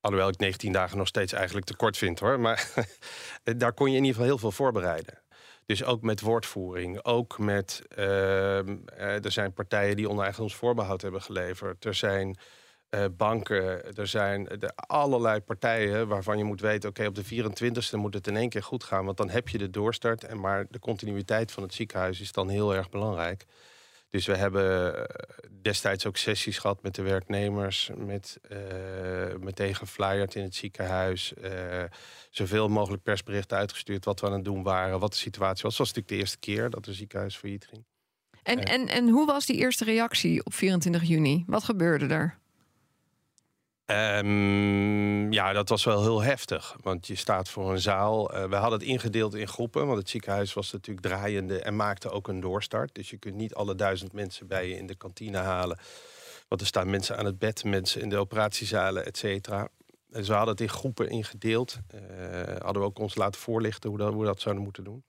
[0.00, 2.40] Alhoewel ik 19 dagen nog steeds eigenlijk te kort vind hoor.
[2.40, 2.72] Maar
[3.56, 5.18] daar kon je in ieder geval heel veel voorbereiden.
[5.66, 7.82] Dus ook met woordvoering, ook met.
[7.98, 11.84] Uh, er zijn partijen die onder ons voorbehoud hebben geleverd.
[11.84, 12.38] Er zijn
[13.16, 18.14] banken, er zijn de allerlei partijen waarvan je moet weten: oké, op de 24e moet
[18.14, 19.04] het in één keer goed gaan.
[19.04, 20.24] Want dan heb je de doorstart.
[20.24, 23.46] En maar de continuïteit van het ziekenhuis is dan heel erg belangrijk.
[24.10, 25.06] Dus we hebben
[25.62, 28.58] destijds ook sessies gehad met de werknemers, met uh,
[29.40, 31.82] meteen geflyerd in het ziekenhuis, uh,
[32.30, 35.78] zoveel mogelijk persberichten uitgestuurd wat we aan het doen waren, wat de situatie was.
[35.78, 37.84] Het was natuurlijk de eerste keer dat het ziekenhuis failliet ging.
[38.42, 41.44] En, en, en hoe was die eerste reactie op 24 juni?
[41.46, 42.38] Wat gebeurde er?
[43.90, 46.76] Um, ja, dat was wel heel heftig.
[46.82, 48.34] Want je staat voor een zaal.
[48.34, 49.86] Uh, we hadden het ingedeeld in groepen.
[49.86, 52.94] Want het ziekenhuis was natuurlijk draaiende en maakte ook een doorstart.
[52.94, 55.78] Dus je kunt niet alle duizend mensen bij je in de kantine halen.
[56.48, 59.68] Want er staan mensen aan het bed, mensen in de operatiezalen, et cetera.
[60.08, 61.78] Dus we hadden het in groepen ingedeeld.
[61.94, 62.00] Uh,
[62.58, 65.04] hadden we ook ons laten voorlichten hoe, dat, hoe we dat zouden moeten doen.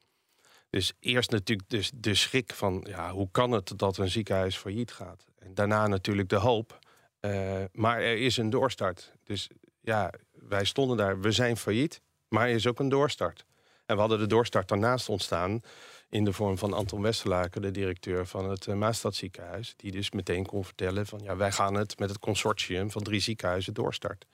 [0.69, 2.85] Dus eerst natuurlijk dus de schrik van...
[2.89, 5.25] Ja, hoe kan het dat een ziekenhuis failliet gaat?
[5.39, 6.79] En daarna natuurlijk de hoop...
[7.21, 9.11] Uh, maar er is een doorstart.
[9.23, 9.49] Dus
[9.81, 11.19] ja, wij stonden daar.
[11.19, 13.45] We zijn failliet, maar er is ook een doorstart.
[13.85, 15.61] En we hadden de doorstart daarnaast ontstaan
[16.09, 20.45] in de vorm van Anton Westerlaken, de directeur van het uh, Maastadziekenhuis, die dus meteen
[20.45, 24.25] kon vertellen van ja, wij gaan het met het consortium van drie ziekenhuizen doorstart.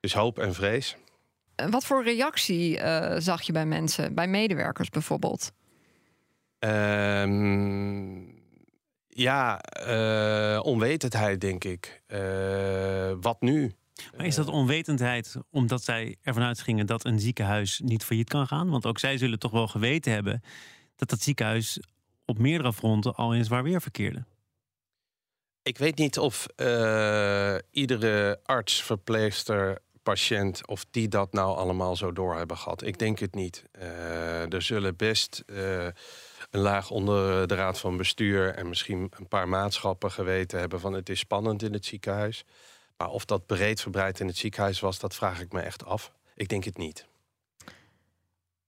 [0.00, 0.96] Dus hoop en vrees.
[1.70, 5.52] Wat voor reactie uh, zag je bij mensen, bij medewerkers bijvoorbeeld?
[6.58, 8.41] Um,
[9.14, 12.02] ja, uh, onwetendheid, denk ik.
[12.08, 13.72] Uh, wat nu?
[14.16, 18.70] Maar is dat onwetendheid omdat zij ervan uitgingen dat een ziekenhuis niet failliet kan gaan?
[18.70, 20.42] Want ook zij zullen toch wel geweten hebben
[20.96, 21.80] dat dat ziekenhuis
[22.24, 24.24] op meerdere fronten al in zwaar weer verkeerde.
[25.62, 32.12] Ik weet niet of uh, iedere arts, verpleegster, patiënt, of die dat nou allemaal zo
[32.12, 32.82] door hebben gehad.
[32.82, 33.64] Ik denk het niet.
[34.48, 35.44] er zullen best
[36.52, 40.92] een laag onder de raad van bestuur en misschien een paar maatschappen geweten hebben van
[40.92, 42.44] het is spannend in het ziekenhuis.
[42.96, 46.12] Maar of dat breed verbreid in het ziekenhuis was, dat vraag ik me echt af.
[46.34, 47.06] Ik denk het niet.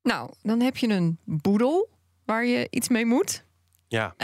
[0.03, 1.89] Nou, dan heb je een boedel
[2.25, 3.45] waar je iets mee moet.
[3.89, 4.15] Ja.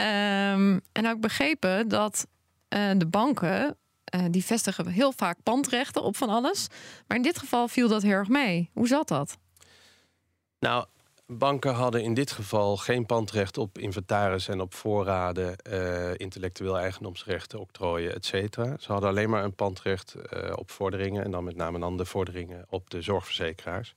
[0.53, 2.27] Um, en ook begrepen dat
[2.69, 3.77] uh, de banken
[4.15, 6.67] uh, die vestigen heel vaak pandrechten op van alles.
[7.07, 8.71] Maar in dit geval viel dat heel erg mee.
[8.73, 9.39] Hoe zat dat?
[10.59, 10.87] Nou,
[11.33, 17.61] Banken hadden in dit geval geen pandrecht op inventaris en op voorraden, uh, intellectueel eigendomsrechten,
[17.61, 18.27] octrooien, et.
[18.55, 22.05] Ze hadden alleen maar een pandrecht uh, op vorderingen en dan met name dan de
[22.05, 23.95] vorderingen op de zorgverzekeraars.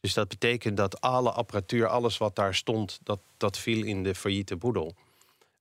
[0.00, 4.14] Dus dat betekent dat alle apparatuur, alles wat daar stond, dat, dat viel in de
[4.14, 4.94] failliete boedel.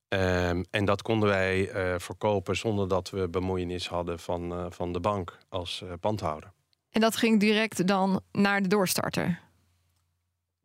[0.08, 5.00] Um, en dat konden wij uh, verkopen zonder dat we bemoeienis hadden van, van de
[5.00, 6.52] bank als pandhouder.
[6.91, 9.46] En dat ging direct dan naar de doorstarter?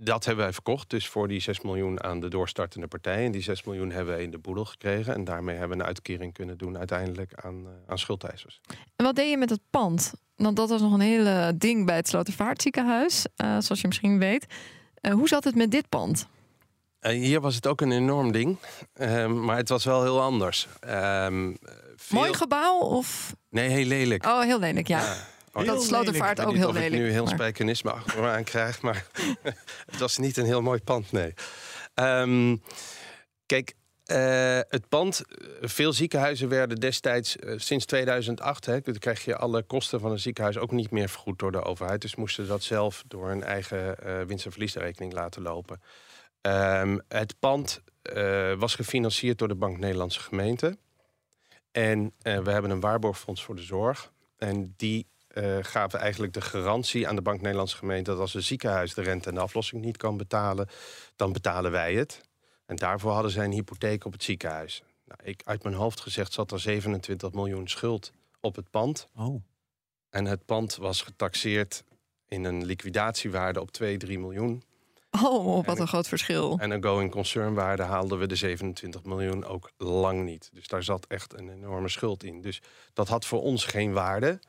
[0.05, 3.25] Dat hebben wij verkocht, dus voor die 6 miljoen aan de doorstartende partij.
[3.25, 5.15] En die 6 miljoen hebben wij in de boedel gekregen.
[5.15, 8.61] En daarmee hebben we een uitkering kunnen doen uiteindelijk aan, uh, aan schuldeisers.
[8.97, 10.13] En wat deed je met het pand?
[10.37, 14.47] Want dat was nog een hele ding bij het Slotervaartziekenhuis, uh, zoals je misschien weet.
[15.01, 16.27] Uh, hoe zat het met dit pand?
[17.01, 18.57] hier was het ook een enorm ding,
[18.93, 20.69] ehm, maar het was wel heel anders.
[21.97, 22.19] Veel...
[22.19, 23.35] Mooi gebouw of?
[23.49, 24.27] Nee, heel lelijk.
[24.27, 25.01] Oh, heel lelijk, ja.
[25.01, 25.15] ja.
[25.53, 26.93] Oh, dat Slotervaart ook heel lelijk.
[26.93, 27.35] Ik nu heel maar...
[27.35, 29.07] spijkenisme achter me aan krijg, maar
[29.91, 31.35] het was niet een heel mooi pand, nee.
[31.95, 32.63] Um,
[33.47, 33.75] kijk,
[34.07, 35.23] uh, het pand,
[35.61, 40.19] veel ziekenhuizen werden destijds uh, sinds 2008, hè, dan krijg je alle kosten van een
[40.19, 42.01] ziekenhuis ook niet meer vergoed door de overheid.
[42.01, 45.81] Dus moesten dat zelf door een eigen uh, winst- en verliesrekening laten lopen.
[46.41, 47.83] Um, het pand
[48.59, 50.77] was gefinancierd door de Bank Nederlandse Gemeente.
[51.73, 54.13] En we hebben een waarborgfonds voor de zorg.
[54.37, 58.43] En die uh, gaven eigenlijk de garantie aan de Bank Nederlandse Gemeente dat als een
[58.43, 60.69] ziekenhuis de rente en de aflossing niet kan betalen,
[61.17, 62.21] dan betalen wij het.
[62.67, 64.83] En daarvoor hadden zij een hypotheek op het ziekenhuis.
[65.05, 69.09] Nou, ik, uit mijn hoofd gezegd zat er 27 miljoen schuld op het pand.
[69.17, 69.43] Oh.
[70.11, 71.85] En het pand was getaxeerd
[72.29, 74.63] in een liquidatiewaarde op 2, 3 miljoen.
[75.23, 76.59] Oh, wat En- een groot verschil.
[76.59, 80.51] En een going concern waarde haalden we de 27 miljoen ook lang niet.
[80.53, 82.41] Dus daar zat echt een enorme schuld in.
[82.41, 84.41] Dus dat had voor ons geen waarde.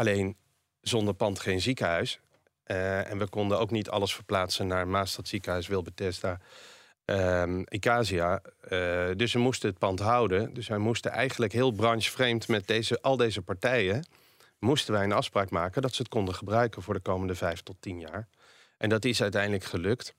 [0.00, 0.36] Alleen
[0.80, 2.20] zonder pand geen ziekenhuis.
[2.62, 6.40] Eh, en we konden ook niet alles verplaatsen naar Maastad ziekenhuis, Wilbethesda,
[7.04, 8.40] ehm Icasia.
[8.60, 10.54] Eh, dus we moesten het pand houden.
[10.54, 14.04] Dus wij moesten eigenlijk heel branchevreemd met deze, al deze partijen...
[14.58, 16.82] moesten wij een afspraak maken dat ze het konden gebruiken...
[16.82, 18.28] voor de komende vijf tot tien jaar.
[18.78, 20.14] En dat is uiteindelijk gelukt.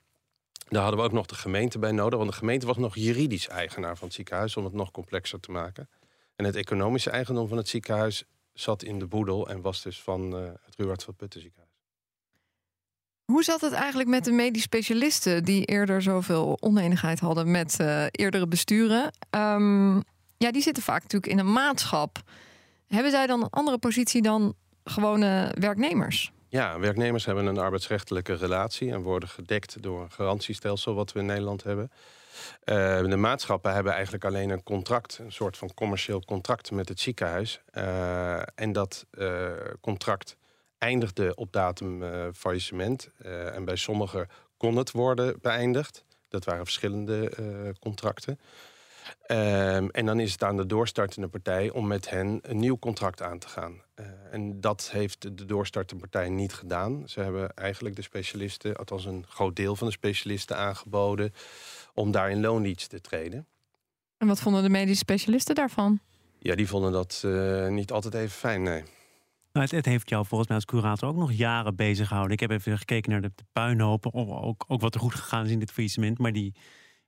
[0.70, 2.18] Daar hadden we ook nog de gemeente bij nodig.
[2.20, 4.58] Want de gemeente was nog juridisch eigenaar van het ziekenhuis...
[4.58, 5.90] om het nog complexer te maken.
[6.36, 9.50] En het economische eigendom van het ziekenhuis zat in de boedel...
[9.50, 11.70] en was dus van eh, het Ruwaard van Putten ziekenhuis.
[13.26, 18.06] Hoe zat het eigenlijk met de medisch specialisten die eerder zoveel oneenigheid hadden met eh,
[18.12, 19.12] eerdere besturen?
[19.30, 19.96] Ehm,
[20.38, 22.22] ja, die zitten vaak natuurlijk in een maatschap.
[22.88, 26.32] Hebben zij dan een andere positie dan gewone werknemers?
[26.48, 28.92] Ja, werknemers hebben een arbeidsrechtelijke relatie...
[28.92, 31.92] en worden gedekt door een garantiestelsel wat we in Nederland hebben.
[32.64, 35.18] Eh, de maatschappen hebben eigenlijk alleen een contract...
[35.18, 37.62] een soort van commercieel contract met het ziekenhuis.
[37.72, 39.50] Eh, en dat eh,
[39.82, 40.38] contract
[40.78, 43.10] eindigde op datum faillissement.
[43.54, 46.04] En bij sommigen kon het worden beëindigd.
[46.30, 47.32] Dat waren verschillende
[47.80, 48.40] contracten.
[49.26, 53.22] Ehm, en dan is het aan de doorstartende partij om met hen een nieuw contract
[53.22, 53.82] aan te gaan.
[54.32, 57.04] En dat heeft de doorstartende partij niet gedaan.
[57.10, 61.34] Ze hebben eigenlijk de specialisten, althans een groot deel van de specialisten, aangeboden
[61.94, 63.48] om daar in loondienst te treden.
[64.18, 66.00] En wat vonden de medisch specialisten daarvan?
[66.40, 68.84] Ja, die vonden dat eh, niet altijd even fijn, nee.
[69.52, 72.34] Nou, het, het heeft jou volgens mij als curator ook nog jaren bezig gehouden.
[72.34, 75.52] Ik heb even gekeken naar de, de puinhopen, ook, ook wat er goed gegaan is
[75.52, 76.18] in dit faillissement.
[76.18, 76.56] Maar die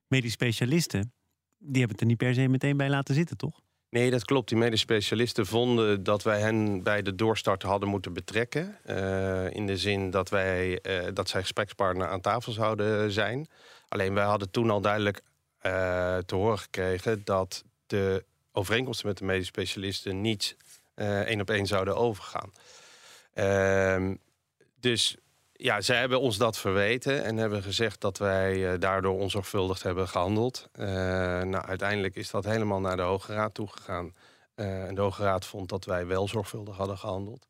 [0.08, 1.12] medisch specialisten,
[1.58, 3.60] die hebben het er niet per se meteen bij laten zitten, toch?
[3.90, 4.48] Nee, dat klopt.
[4.48, 8.78] Die medisch specialisten vonden dat wij hen bij de doorstart hadden moeten betrekken.
[8.84, 13.46] Eh, in de zin dat, wij, eh, dat zij gesprekspartner aan tafel zouden zijn.
[13.94, 15.22] Alleen wij hadden toen al duidelijk
[15.58, 20.56] eh, te horen gekregen dat de overeenkomsten met de medisch specialisten niet
[20.94, 22.52] eh, één op één zouden overgaan.
[23.32, 24.14] Ehm,
[24.80, 25.16] dus
[25.52, 30.08] ja, zij hebben ons dat verweten en hebben gezegd dat wij eh, daardoor onzorgvuldig hebben
[30.08, 30.68] gehandeld.
[30.72, 30.86] Eh,
[31.42, 34.12] nou, uiteindelijk is dat helemaal naar de Hoge Raad toegegaan.
[34.54, 37.46] En de Hoge Raad vond dat wij wel zorgvuldig hadden gehandeld.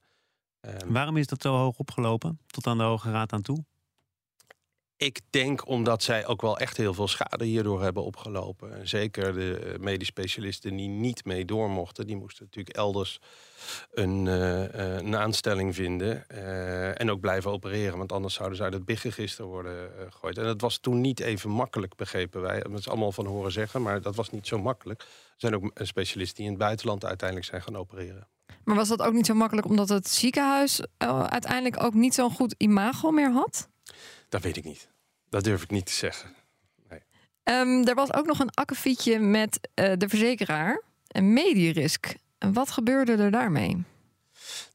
[0.60, 3.64] Ehm, Waarom is dat zo hoog opgelopen, tot aan de Hoge Raad aan toe?
[4.96, 8.78] Ik denk omdat zij ook wel echt heel veel schade hierdoor hebben opgelopen.
[8.78, 13.20] En zeker de eh, medisch specialisten die niet mee door mochten, die moesten natuurlijk elders
[13.92, 16.28] een, eh, eh, een aanstelling vinden.
[16.98, 20.38] en ook blijven opereren, want anders zouden ze uit het BIG-register worden eh, gegooid.
[20.38, 22.60] En dat was toen niet even makkelijk, begrepen wij.
[22.60, 25.00] Dat is allemaal van horen zeggen, maar dat was niet zo makkelijk.
[25.00, 28.28] Er zijn ook specialisten die in het buitenland uiteindelijk zijn gaan opereren.
[28.64, 30.80] Maar was dat ook niet zo makkelijk omdat het ziekenhuis
[31.28, 33.68] uiteindelijk ook niet zo'n goed imago meer had?
[34.34, 34.88] Dat weet ik niet.
[35.28, 36.30] Dat durf ik niet te zeggen.
[37.42, 42.14] Ehm, er was ook nog een akkefietje met eh, de verzekeraar, een Medirisk.
[42.38, 43.84] En wat gebeurde er daarmee?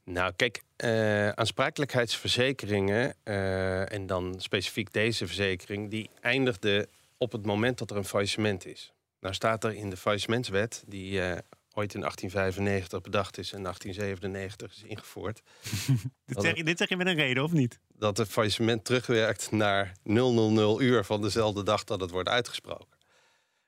[0.04, 7.78] Nou, kijk, eh, aansprakelijkheidsverzekeringen, eh, en dan specifiek deze verzekering, die eindigde op het moment
[7.78, 8.92] dat er een faillissement is.
[9.20, 11.38] Nou staat er in de faillissementswet, die eh,
[11.74, 15.40] ooit in 1895 bedacht is en 1897 is ingevoerd,
[16.26, 17.80] Dit zeg, je, dit zeg je met een reden, of niet?
[18.00, 22.98] dat het faillissement terugwerkt naar 000 uur van dezelfde dag dat het wordt uitgesproken.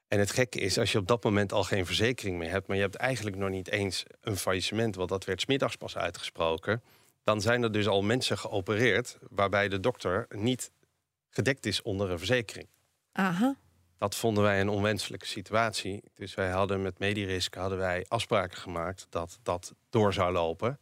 [0.09, 2.77] En het gekke is, als je op dat moment al geen verzekering meer hebt, maar
[2.77, 6.83] je hebt eigenlijk nog niet eens een faillissement, want dat werd 's middags pas uitgesproken,
[7.25, 10.71] dan zijn er dus al mensen geopereerd waarbij de dokter niet
[11.29, 12.69] gedekt is onder een verzekering.
[13.13, 13.57] Aha.
[14.03, 16.03] Dat vonden wij een onwenselijke situatie.
[16.15, 20.81] Dus wij hadden met Medirisk hadden wij afspraken gemaakt dat dat door zou lopen.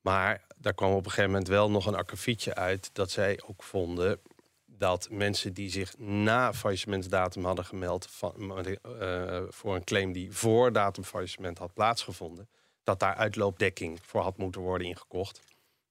[0.00, 3.62] Maar daar kwam op een gegeven moment wel nog een akkefietje uit dat zij ook
[3.62, 4.20] vonden
[4.66, 10.72] dat mensen die zich na faillissementsdatum hadden gemeld van, eh, voor een claim die voor
[10.72, 12.48] datum faillissement had plaatsgevonden,
[12.82, 15.40] dat daar uitloopdekking voor had moeten worden ingekocht.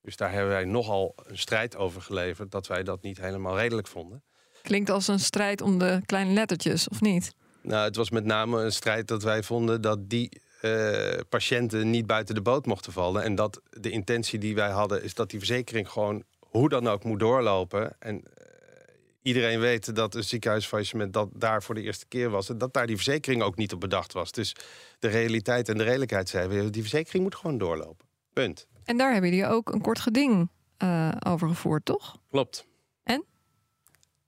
[0.02, 3.88] Dus daar hebben wij nogal een strijd over geleverd dat wij dat niet helemaal redelijk
[3.88, 4.24] vonden.
[4.62, 7.34] Klinkt als een strijd om de kleine lettertjes, of niet?
[7.62, 10.30] Nou, het was met name een strijd dat wij vonden dat die
[10.62, 13.24] eh, patiënten niet buiten de boot mochten vallen.
[13.24, 17.04] En dat de intentie die wij hadden is dat die verzekering gewoon hoe dan ook
[17.04, 17.96] moet doorlopen.
[18.00, 18.46] En eh,
[19.22, 22.50] iedereen weet dat een ziekenhuisfaillissement dat daar voor de eerste keer was.
[22.50, 24.32] En dat daar die verzekering ook niet op bedacht was.
[24.32, 24.56] Dus
[25.00, 28.08] de realiteit en de redelijkheid zeiden, die verzekering moet gewoon doorlopen.
[28.34, 28.68] Punt.
[28.84, 32.18] En daar hebben jullie ook een kort geding eh, over gevoerd, toch?
[32.30, 32.68] Klopt.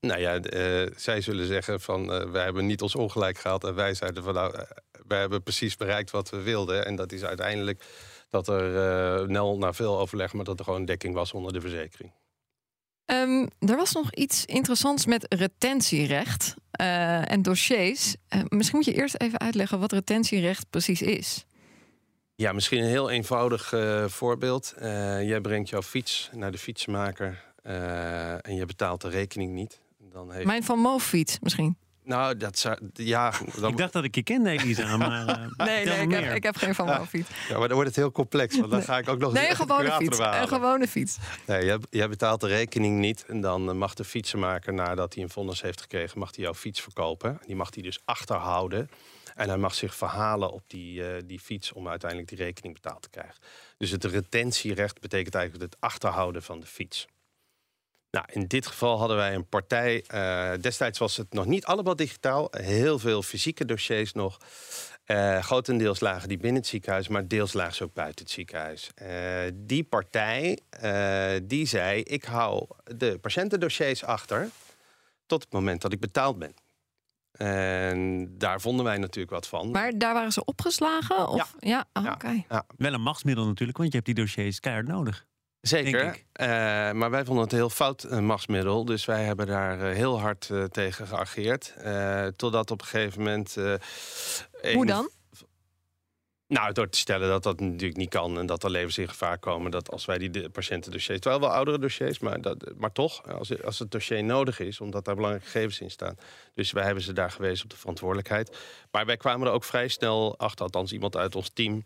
[0.06, 3.64] Nou ja, eh, zij zullen zeggen van eh, wij hebben niet ons ongelijk gehad.
[3.64, 4.62] En wij zeiden van nou, eh,
[5.06, 6.86] wij hebben precies bereikt wat we wilden.
[6.86, 7.84] En dat is uiteindelijk
[8.30, 11.60] dat er, eh nel na veel overleg, maar dat er gewoon dekking was onder de
[11.60, 12.12] verzekering.
[13.04, 18.16] Ehm, er was nog iets interessants met retentierecht eh, en dossiers.
[18.28, 21.44] Eh, misschien moet je eerst even uitleggen wat retentierecht precies is.
[22.34, 24.74] Ja, misschien een heel eenvoudig eh, voorbeeld.
[24.76, 29.80] Eh, jij brengt jouw fiets naar de fietsmaker eh, en je betaalt de rekening niet.
[30.12, 30.46] Dan heeft...
[30.46, 31.76] Mijn Van Moof fiets misschien.
[32.04, 32.78] Nou, dat zou...
[32.92, 33.70] Ja, dan...
[33.70, 36.56] Ik dacht dat ik je kende, Elisa, maar uh, Nee, nee ik, heb, ik heb
[36.56, 37.28] geen Van fiets.
[37.48, 38.58] ja, maar dan wordt het heel complex.
[38.58, 40.18] Want dan ga ik ook nog Nee, een gewone fiets.
[40.18, 41.18] Een gewone fiets.
[41.46, 43.24] Nee, jij, jij betaalt de rekening niet.
[43.26, 46.54] En dan eh, mag de fietsenmaker, nadat hij een vonnis heeft gekregen, mag hij jouw
[46.54, 47.40] fiets verkopen.
[47.46, 48.90] Die mag hij dus achterhouden.
[49.34, 53.02] En hij mag zich verhalen op die, eh, die fiets om uiteindelijk die rekening betaald
[53.02, 53.36] te krijgen.
[53.76, 57.06] Dus het retentierecht betekent eigenlijk het achterhouden van de fiets.
[58.12, 60.04] Nou, in dit geval hadden wij een partij.
[60.06, 62.48] eh, destijds was het nog niet allemaal digitaal.
[62.50, 64.38] Heel veel fysieke dossiers nog.
[65.04, 68.90] Eh, grotendeels lagen die binnen het ziekenhuis, maar deels lagen ze ook buiten het ziekenhuis.
[68.94, 69.08] Eh,
[69.54, 74.48] die partij eh, die zei: Ik hou de patiëntendossiers achter
[75.26, 76.54] tot het moment dat ik betaald ben.
[77.32, 79.70] En daar vonden wij natuurlijk wat van.
[79.70, 81.28] Maar daar waren ze opgeslagen?
[81.28, 81.54] Of?
[81.58, 82.12] Ja, Ja.
[82.12, 82.44] oké.
[82.76, 85.26] wel een machtsmiddel natuurlijk, want je hebt die dossiers keihard nodig.
[85.62, 86.16] Zeker.
[86.32, 86.46] Eh,
[86.92, 88.84] maar wij vonden het een heel fout eh, machtsmiddel.
[88.84, 91.74] Dus wij hebben daar eh, heel hard tegen geageerd.
[92.36, 93.54] Totdat op een gegeven moment.
[93.54, 93.78] Hoe
[94.62, 95.10] een- dan?
[96.46, 99.38] Nou, door te stellen dat dat natuurlijk niet kan en dat er levens in gevaar
[99.38, 99.70] komen.
[99.70, 103.78] Dat als wij die patiëntendossiers, terwijl wel oudere dossiers, maar, dat, maar toch, als, als
[103.78, 106.16] het dossier nodig is, omdat daar belangrijke gegevens in staan.
[106.54, 108.56] Dus wij hebben ze daar gewezen op de verantwoordelijkheid.
[108.90, 111.84] Maar wij kwamen er ook vrij snel achter, althans iemand uit ons team,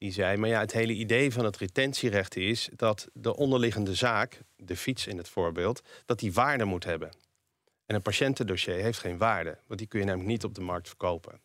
[0.00, 4.40] die zei: Maar ja, het hele idee van het retentierecht is dat de onderliggende zaak,
[4.56, 7.10] de fiets in het voorbeeld, dat die waarde moet hebben.
[7.86, 10.88] En een patiëntendossier heeft geen waarde, want die kun je namelijk niet op de markt
[10.88, 11.40] verkopen.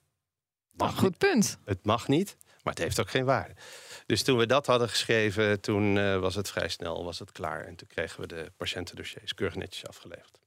[0.71, 1.57] Nou, goed punt.
[1.65, 3.53] Het mag niet, maar het heeft ook geen waarde.
[4.05, 7.65] Dus toen we dat hadden geschreven, toen eh, was het vrij snel was het klaar.
[7.65, 10.39] En toen kregen we de patiëntendossiers keurig netjes afgeleverd.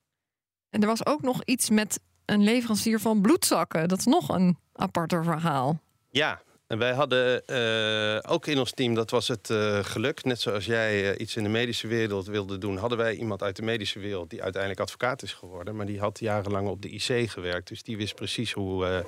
[0.70, 3.88] En er was ook nog iets met een leverancier van bloedzakken.
[3.88, 5.80] Dat is nog een aparter verhaal.
[6.10, 10.24] Ja, en wij hadden eh, ook in ons team, dat was het eh, geluk.
[10.24, 13.56] Net zoals jij eh, iets in de medische wereld wilde doen, hadden wij iemand uit
[13.56, 15.76] de medische wereld die uiteindelijk advocaat is geworden.
[15.76, 17.68] Maar die had jarenlang op de IC gewerkt.
[17.68, 19.04] Dus die wist precies hoe,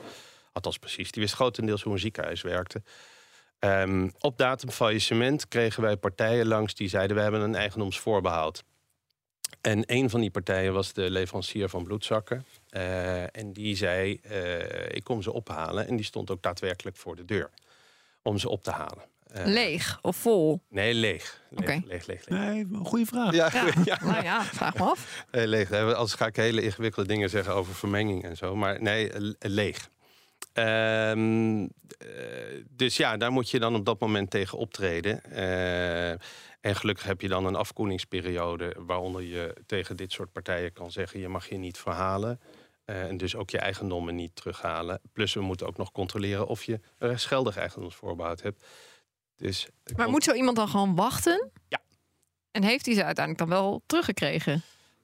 [0.53, 2.83] althans precies, die wist grotendeels hoe een ziekenhuis werkte.
[3.59, 8.63] Ehm, op datum faillissement kregen wij partijen langs die zeiden: we hebben een eigendomsvoorbehoud.
[9.61, 12.45] En een van die partijen was de leverancier van bloedzakken.
[12.71, 15.87] Eh, en die zei: eh, Ik kom ze ophalen.
[15.89, 17.51] En die stond ook daadwerkelijk voor de deur
[18.23, 19.05] om ze op te halen.
[19.27, 20.61] Eh, Leeg of vol?
[20.69, 21.43] Nee, leeg.
[21.51, 22.29] Leeg, leeg, leeg, leeg.
[22.29, 23.35] Nee, goede vraag.
[23.35, 23.65] Ja, Ja.
[23.85, 23.99] ja.
[24.05, 25.25] Nou ja, vraag me af.
[25.31, 25.73] Leeg.
[25.73, 28.57] Anders ga ik hele ingewikkelde dingen zeggen over vermenging en zo.
[28.57, 29.89] Maar nee, le- leeg.
[30.53, 31.63] Ehm,
[31.99, 35.25] eh, dus ja, daar moet je dan op dat moment tegen optreden.
[35.25, 36.11] Eh,
[36.61, 38.75] en gelukkig heb je dan een afkoelingsperiode...
[38.79, 41.21] waaronder je tegen dit soort partijen kan zeggen...
[41.21, 42.41] je mag je niet verhalen.
[42.85, 45.01] eh, en dus ook je eigendommen niet terughalen.
[45.13, 48.67] Plus we moeten ook nog controleren of je een rechtsgeldig eigendomsvoorbehoud hebt.
[49.37, 51.51] Dus, Maar moet zo iemand dan gewoon wachten?
[51.69, 51.81] Ja.
[52.51, 54.63] En heeft hij ze uiteindelijk dan wel teruggekregen?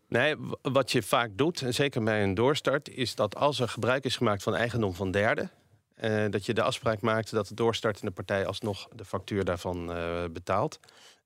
[0.09, 4.05] Nee, wat je vaak doet, en zeker bij een doorstart, is dat als er gebruik
[4.05, 5.51] is gemaakt van eigendom van derden,
[5.95, 10.25] eh, dat je de afspraak maakt dat de doorstartende partij alsnog de factuur daarvan eh,
[10.33, 10.81] betaalt.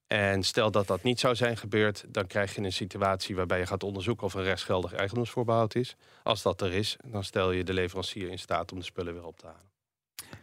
[0.07, 3.67] En stel dat dat niet zou zijn gebeurd, dan krijg je een situatie waarbij je
[3.67, 5.97] gaat onderzoeken of er rechtsgeldig eigendomsvoorbehoud is.
[6.23, 9.25] Als dat er is, dan stel je de leverancier in staat om de spullen weer
[9.25, 9.71] op te halen.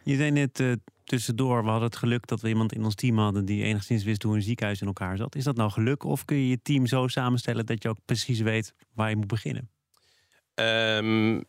[0.04, 0.72] Je zei net eh,
[1.08, 4.24] tussendoor, we hadden het geluk dat we iemand in ons team hadden die enigszins wist
[4.24, 5.36] hoe een ziekenhuis in elkaar zat.
[5.36, 8.40] Is dat nou geluk of kun je je team zo samenstellen dat je ook precies
[8.40, 9.70] weet waar je moet beginnen?
[10.54, 11.42] Ehm,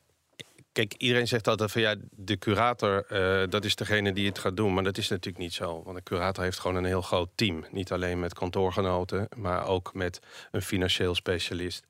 [0.73, 4.57] kijk, iedereen zegt altijd van ja, de curator, eh, dat is degene die het gaat
[4.57, 4.75] doen.
[4.75, 5.83] Maar dat is natuurlijk niet zo.
[5.83, 7.65] Want een curator heeft gewoon een heel groot team.
[7.71, 11.87] Niet alleen met kantoorgenoten, maar ook met een financieel specialist.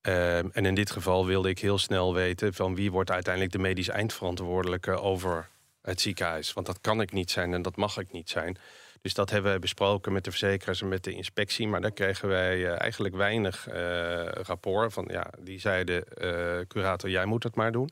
[0.00, 3.58] Ehm, en in dit geval wilde ik heel snel weten van wie wordt uiteindelijk de
[3.58, 5.48] medisch eindverantwoordelijke over
[5.84, 6.52] het ziekenhuis.
[6.52, 8.58] Want dat kan ik niet zijn en dat mag ik niet zijn.
[9.04, 11.68] Dus dat hebben we besproken met de verzekeraars en met de inspectie.
[11.68, 15.08] Maar daar kregen wij eh, eigenlijk weinig eh, rapport van.
[15.10, 17.90] Ja, die zeiden, eh, curator, jij moet het maar doen.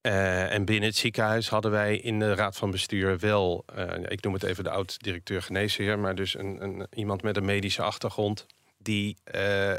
[0.00, 3.64] En binnen het ziekenhuis hadden wij in de raad van bestuur wel...
[4.08, 5.98] ik noem het even de oud-directeur geneesheer...
[5.98, 8.46] maar dus een, een, iemand met een medische achtergrond...
[8.78, 9.16] die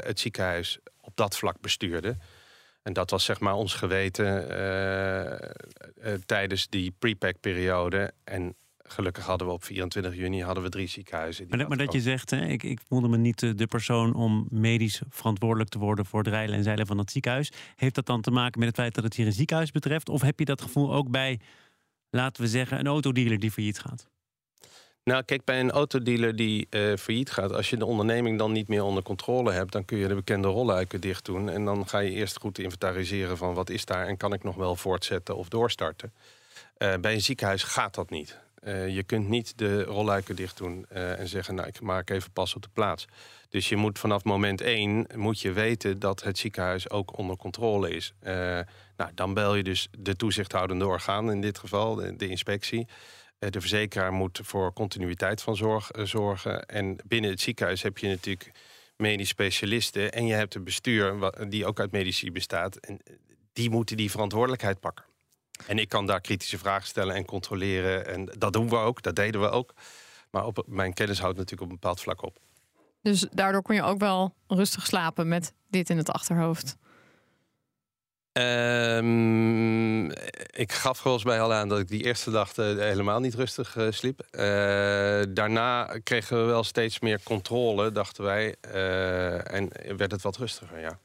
[0.02, 2.16] het ziekenhuis op dat vlak bestuurde.
[2.88, 8.12] En dat was zeg maar ons geweten eh, eh, tijdens die pre-pack-periode.
[8.24, 11.40] En gelukkig hadden we op 24 juni hadden we drie ziekenhuizen.
[11.42, 13.66] die Maar, dat- maar dat je zegt, hè, ik, ik voelde me niet eh, de
[13.66, 17.52] persoon om medisch verantwoordelijk te worden voor het rijlen en zeilen van het ziekenhuis.
[17.76, 20.08] Heeft dat dan te maken met het feit dat het hier een ziekenhuis betreft?
[20.08, 21.40] Of heb je dat gevoel ook bij,
[22.10, 24.08] laten we zeggen, een autodealer die failliet gaat?
[25.08, 28.68] Nou, kijk, bij een autodealer die uh, failliet gaat, als je de onderneming dan niet
[28.68, 31.48] meer onder controle hebt, dan kun je de bekende rolluiken dicht doen.
[31.48, 34.56] En dan ga je eerst goed inventariseren van wat is daar en kan ik nog
[34.56, 36.12] wel voortzetten of doorstarten.
[36.78, 38.38] Uh, bij een ziekenhuis gaat dat niet.
[38.64, 42.54] Uh, je kunt niet de rolluiken dicht doen en zeggen, nou, ik maak even pas
[42.54, 43.06] op de plaats.
[43.48, 47.90] Dus je moet vanaf moment één moet je weten dat het ziekenhuis ook onder controle
[47.90, 48.12] is.
[48.96, 52.86] nou, dan bel je dus de toezichthoudende orgaan, in dit geval, de inspectie.
[53.38, 56.66] Eh, de verzekeraar moet voor continuïteit van zorg eh, zorgen.
[56.66, 58.50] En binnen het ziekenhuis heb je natuurlijk
[58.96, 60.12] medisch specialisten.
[60.12, 62.76] En je hebt een bestuur die ook uit medici bestaat.
[62.76, 63.14] En eh,
[63.52, 65.04] die moeten die verantwoordelijkheid pakken.
[65.66, 68.06] En ik kan daar kritische vragen stellen en controleren.
[68.06, 69.74] En dat doen we ook, dat deden we ook.
[70.30, 72.38] Maar op, mijn kennis houdt natuurlijk op een bepaald vlak op.
[73.02, 76.76] Dus daardoor kon je ook wel rustig slapen met dit in het achterhoofd.
[78.38, 80.10] Um,
[80.50, 83.76] ik gaf volgens mij al aan dat ik die eerste dag uh, helemaal niet rustig
[83.76, 84.26] uh, sliep.
[84.30, 84.40] Uh,
[85.28, 88.54] daarna kregen we wel steeds meer controle, dachten wij.
[89.42, 90.98] en werd het wat rustiger, ja.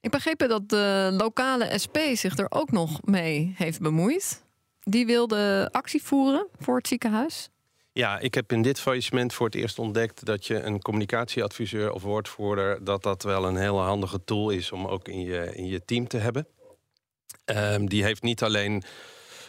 [0.00, 4.42] Ik begreep dat de lokale SP zich er ook nog mee heeft bemoeid.
[4.80, 7.48] Die wilde actie voeren voor het ziekenhuis.
[7.92, 12.02] Ja, ik heb in dit faillissement voor het eerst ontdekt dat je een communicatieadviseur of
[12.02, 15.84] woordvoerder, dat dat wel een hele handige tool is om ook in je, in je
[15.84, 16.46] team te hebben.
[17.44, 18.82] Um, die heeft niet alleen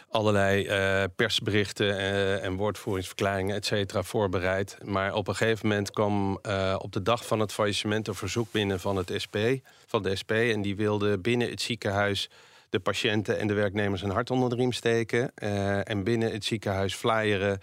[0.08, 4.78] allerlei uh, persberichten uh, en woordvoeringsverklaringen, et cetera, voorbereid.
[4.84, 8.50] Maar op een gegeven moment kwam uh, op de dag van het faillissement een verzoek
[8.50, 9.36] binnen van, het SP,
[9.86, 10.30] van de SP.
[10.30, 12.30] En die wilde binnen het ziekenhuis
[12.70, 15.34] de patiënten en de werknemers een hart onder de riem steken.
[15.84, 17.60] en binnen het ziekenhuis flyeren.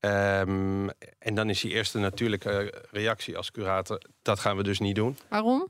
[0.00, 4.94] Um, en dan is die eerste natuurlijke reactie als curator: dat gaan we dus niet
[4.94, 5.16] doen.
[5.28, 5.68] Waarom?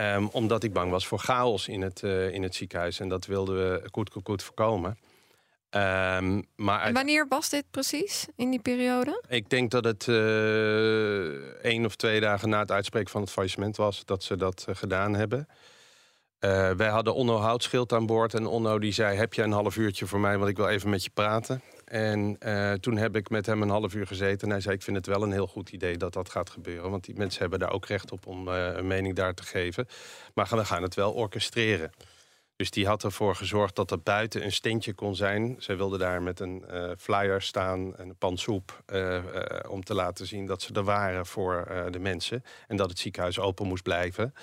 [0.00, 3.00] Um, omdat ik bang was voor chaos in het, uh, in het ziekenhuis.
[3.00, 4.90] En dat wilden we goed, goed, goed voorkomen.
[4.90, 9.22] Um, maar en wanneer was dit precies in die periode?
[9.28, 10.16] Ik denk dat het uh,
[11.64, 14.74] één of twee dagen na het uitspreken van het faillissement was dat ze dat uh,
[14.74, 15.48] gedaan hebben.
[16.76, 20.06] wij hadden Onno Houtschild aan boord en Onno die zei: Heb je een half uurtje
[20.06, 21.62] voor mij, want ik wil even met je praten.
[21.90, 24.46] En uh, toen heb ik met hem een half uur gezeten.
[24.46, 26.90] En hij zei: Ik vind het wel een heel goed idee dat dat gaat gebeuren.
[26.90, 29.88] Want die mensen hebben daar ook recht op om uh, een mening daar te geven.
[30.34, 31.90] Maar we gaan het wel orchestreren.
[32.56, 35.56] Dus die had ervoor gezorgd dat er buiten een steentje kon zijn.
[35.58, 38.82] Zij wilde daar met een uh, flyer staan, een pan soep.
[39.68, 42.44] om te laten zien dat ze er waren voor de mensen.
[42.66, 44.34] En dat het ziekenhuis open moest blijven.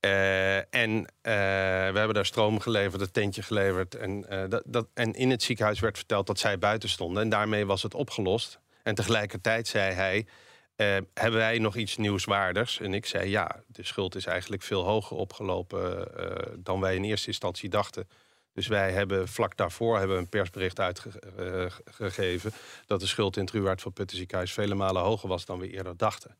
[0.00, 3.94] Uh, en uh, we hebben daar stroom geleverd, een tentje geleverd.
[3.94, 7.22] En, uh, dat, dat, en in het ziekenhuis werd verteld dat zij buiten stonden.
[7.22, 8.58] En daarmee was het opgelost.
[8.82, 10.26] En tegelijkertijd zei hij:
[11.14, 12.80] Hebben wij nog iets nieuwswaardigs?
[12.80, 16.08] En ik zei: Ja, de schuld is eigenlijk veel hoger opgelopen
[16.58, 18.08] dan wij in eerste instantie dachten.
[18.52, 22.52] Dus wij hebben vlak daarvoor hebben een persbericht uitgegeven
[22.86, 25.70] dat de schuld in het Ruwaard van Putten ziekenhuis vele malen hoger was dan we
[25.70, 26.36] eerder dachten.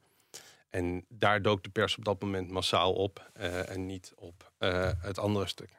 [0.71, 4.91] En daar dook de pers op dat moment massaal op uh, en niet op uh,
[5.01, 5.71] het andere stuk.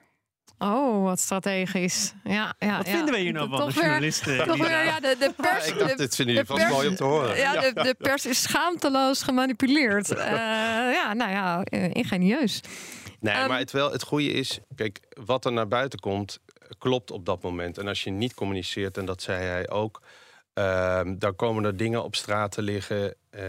[0.57, 2.13] Oh, wat strategisch.
[2.23, 2.91] Ja, ja, wat ja.
[2.95, 4.45] vinden we hier nou van, de journalisten?
[4.45, 5.65] Toch weer, ja, de, de pers...
[5.65, 7.37] Ja, ik dacht, dit vinden jullie vast mooi om te horen.
[7.37, 10.11] Ja, de, de pers is schaamteloos gemanipuleerd.
[10.11, 10.17] Uh,
[10.93, 12.61] ja, nou ja, ingenieus.
[13.19, 14.59] Nee, um, maar het, wel, het goede is...
[14.75, 16.39] Kijk, wat er naar buiten komt,
[16.77, 17.77] klopt op dat moment.
[17.77, 20.01] En als je niet communiceert, en dat zei hij ook...
[20.53, 23.41] Uh, dan komen er dingen op straat te liggen uh,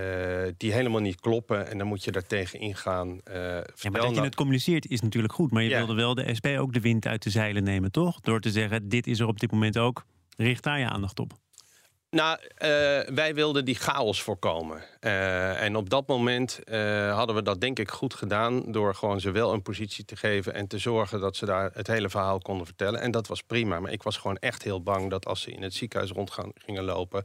[0.57, 1.69] die helemaal niet kloppen.
[1.69, 3.09] En dan moet je daar tegen ingaan.
[3.09, 3.35] Uh,
[3.75, 5.51] ja, maar dat je het communiceert is natuurlijk goed.
[5.51, 5.77] Maar je ja.
[5.77, 8.21] wilde wel de SP ook de wind uit de zeilen nemen, toch?
[8.21, 10.05] Door te zeggen, dit is er op dit moment ook.
[10.37, 11.42] Richt daar je aandacht op.
[12.13, 12.49] Nou, uh,
[13.15, 14.83] wij wilden die chaos voorkomen.
[15.01, 18.73] Uh, en op dat moment uh, hadden we dat denk ik goed gedaan...
[18.73, 20.55] door gewoon ze wel een positie te geven...
[20.55, 23.01] en te zorgen dat ze daar het hele verhaal konden vertellen.
[23.01, 23.81] En dat was prima.
[23.81, 26.85] Maar ik was gewoon echt heel bang dat als ze in het ziekenhuis rond gingen
[26.85, 27.25] lopen...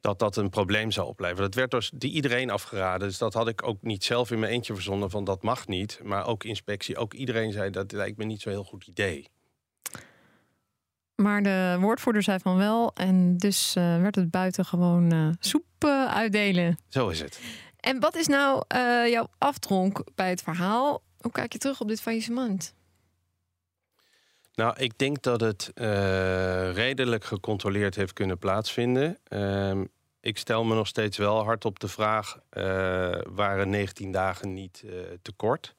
[0.00, 1.42] dat dat een probleem zou opleveren.
[1.42, 3.08] Dat werd door die iedereen afgeraden.
[3.08, 6.00] Dus dat had ik ook niet zelf in mijn eentje verzonnen van dat mag niet.
[6.02, 9.28] Maar ook inspectie, ook iedereen zei dat lijkt me niet zo'n heel goed idee.
[11.16, 12.92] Maar de woordvoerder zei van wel.
[12.94, 16.78] En dus uh, werd het buiten gewoon uh, soep uh, uitdelen.
[16.88, 17.40] Zo is het.
[17.80, 18.62] En wat is nou
[19.10, 21.02] jouw aftronk bij het verhaal?
[21.20, 22.74] Hoe kijk je terug op dit faillissement?
[24.54, 25.70] Nou, ik denk dat het
[26.74, 29.18] redelijk gecontroleerd heeft kunnen plaatsvinden.
[29.28, 29.84] Ehm,
[30.20, 32.38] ik stel me nog steeds wel hardop de vraag:
[33.28, 34.84] waren 19 dagen niet
[35.22, 35.75] te kort?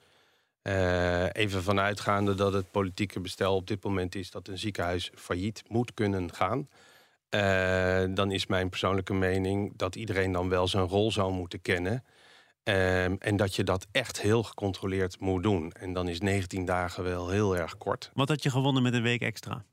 [0.67, 5.63] Uh, even vanuitgaande dat het politieke bestel op dit moment is dat een ziekenhuis failliet
[5.67, 6.69] moet kunnen gaan.
[7.29, 12.03] Uh, dan is mijn persoonlijke mening dat iedereen dan wel zijn rol zou moeten kennen.
[12.63, 15.71] Uh, en dat je dat echt heel gecontroleerd moet doen.
[15.71, 18.11] En dan is 19 dagen wel heel erg kort.
[18.13, 19.65] Wat had je gewonnen met een week extra?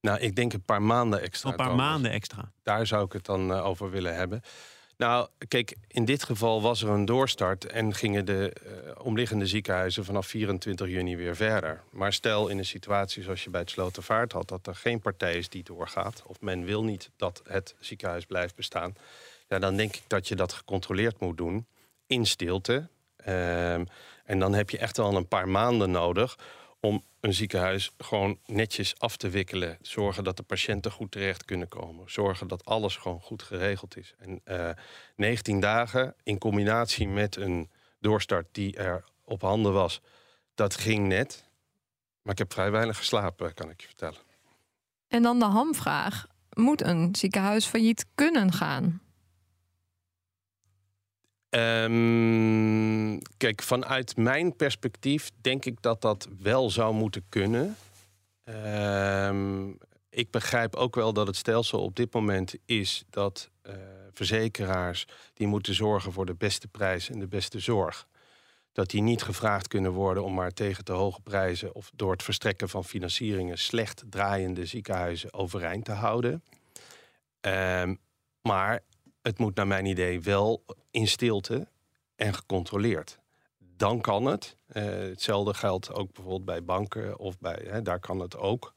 [0.00, 1.50] Nou, ik denk een paar maanden extra.
[1.50, 2.52] Een paar maanden extra.
[2.62, 4.42] Daar zou ik het dan eh, over willen hebben.
[4.96, 10.04] Nou, kijk, in dit geval was er een doorstart en gingen de eh, omliggende ziekenhuizen
[10.04, 11.82] vanaf 24 juni weer verder.
[11.90, 15.36] Maar stel in een situatie zoals je bij het Slotervaart had, dat er geen partij
[15.36, 18.94] is die doorgaat, of men wil niet dat het ziekenhuis blijft bestaan,
[19.48, 21.66] ja, dan denk ik dat je dat gecontroleerd moet doen,
[22.06, 22.88] in stilte.
[23.16, 23.84] Ehm,
[24.24, 26.38] en dan heb je echt wel een paar maanden nodig
[26.86, 29.78] om een ziekenhuis gewoon netjes af te wikkelen.
[29.80, 32.10] Zorgen dat de patiënten goed terecht kunnen komen.
[32.10, 34.14] Zorgen dat alles gewoon goed geregeld is.
[34.18, 34.70] En eh
[35.16, 37.70] 19 dagen in combinatie met een
[38.00, 40.00] doorstart die er op handen was,
[40.54, 41.44] dat ging net.
[42.22, 44.20] Maar ik heb vrij weinig geslapen, kan ik je vertellen.
[45.08, 46.26] En dan de hamvraag.
[46.52, 49.00] Moet een ziekenhuis failliet kunnen gaan?
[51.48, 52.35] Ehm,
[53.36, 57.76] kijk, vanuit mijn perspectief denk ik dat dat wel zou moeten kunnen.
[58.44, 59.68] Ehm,
[60.08, 63.74] ik begrijp ook wel dat het stelsel op dit moment is dat eh,
[64.12, 68.06] verzekeraars die moeten zorgen voor de beste prijs en de beste zorg.
[68.72, 72.22] Dat die niet gevraagd kunnen worden om maar tegen te hoge prijzen of door het
[72.22, 76.42] verstrekken van financieringen slecht draaiende ziekenhuizen overeind te houden.
[77.40, 77.94] Ehm,
[78.42, 78.82] maar
[79.22, 81.68] het moet naar mijn idee wel in stilte
[82.16, 83.18] en gecontroleerd.
[83.76, 84.56] Dan kan het.
[84.66, 88.74] Eh, hetzelfde geldt ook bijvoorbeeld bij banken of bij, hè, daar kan het ook.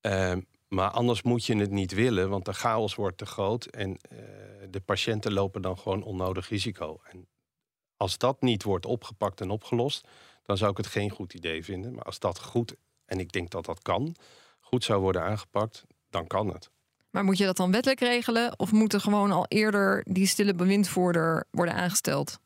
[0.00, 3.96] Ehm, maar anders moet je het niet willen, want de chaos wordt te groot en
[3.96, 4.18] eh,
[4.70, 7.00] de patiënten lopen dan gewoon onnodig risico.
[7.04, 7.28] En
[7.96, 10.08] als dat niet wordt opgepakt en opgelost,
[10.42, 11.94] dan zou ik het geen goed idee vinden.
[11.94, 12.74] Maar als dat goed,
[13.04, 14.16] en ik denk dat dat kan,
[14.60, 16.70] goed zou worden aangepakt, dan kan het.
[17.10, 18.58] Maar moet je dat dan wettelijk regelen?
[18.58, 22.38] Of moet er gewoon al eerder die stille bewindvoerder worden aangesteld?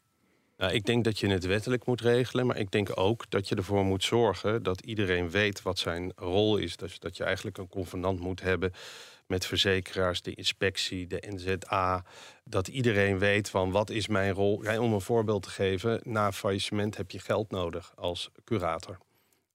[0.57, 3.55] Nou, ik denk dat je het wettelijk moet regelen, maar ik denk ook dat je
[3.55, 6.77] ervoor moet zorgen dat iedereen weet wat zijn rol is.
[6.77, 8.73] Dus dat je eigenlijk een convenant moet hebben
[9.27, 12.05] met verzekeraars, de inspectie, de NZA.
[12.45, 14.63] Dat iedereen weet van wat is mijn rol.
[14.79, 18.99] Om een voorbeeld te geven, na faillissement heb je geld nodig als curator.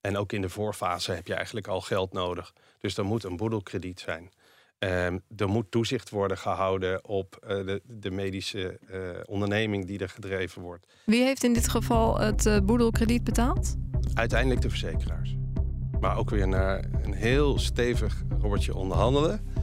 [0.02, 2.54] En ook in de voorfase heb je eigenlijk al geld nodig.
[2.80, 4.32] Dus er moet een boedelkrediet zijn.
[4.80, 10.10] Ehm, er moet toezicht worden gehouden op eh, de, de medische eh, onderneming die er
[10.10, 10.86] gedreven wordt.
[11.06, 13.76] Wie heeft in dit geval het eh, boedelkrediet betaald?
[14.14, 15.36] Uiteindelijk de verzekeraars.
[16.00, 19.58] Maar ook weer naar een heel stevig robbertje onderhandelen.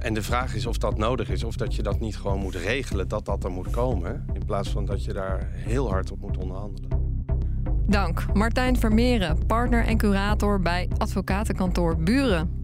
[0.00, 2.54] En de vraag is of dat nodig is, of dat je dat niet gewoon moet
[2.54, 4.26] regelen, dat dat er moet komen.
[4.32, 6.90] In plaats van dat je daar heel hard op moet onderhandelen.
[7.86, 12.63] Dank, Martijn Vermeeren, partner en curator bij advocatenkantoor Buren.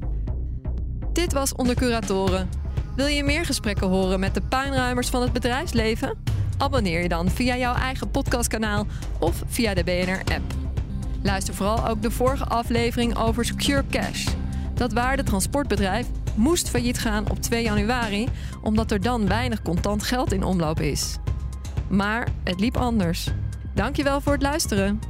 [1.12, 2.50] Dit was Onder Curatoren.
[2.96, 6.18] Wil je meer gesprekken horen met de puinruimers van het bedrijfsleven?
[6.58, 8.86] Abonneer je dan via jouw eigen podcastkanaal
[9.18, 10.54] of via de BNR-app.
[11.22, 14.28] Luister vooral ook de vorige aflevering over Secure Cash.
[14.74, 18.28] Dat waardetransportbedrijf moest failliet gaan op 2 januari,
[18.62, 21.16] omdat er dan weinig contant geld in omloop is.
[21.88, 23.28] Maar het liep anders.
[23.74, 25.09] Dankjewel voor het luisteren.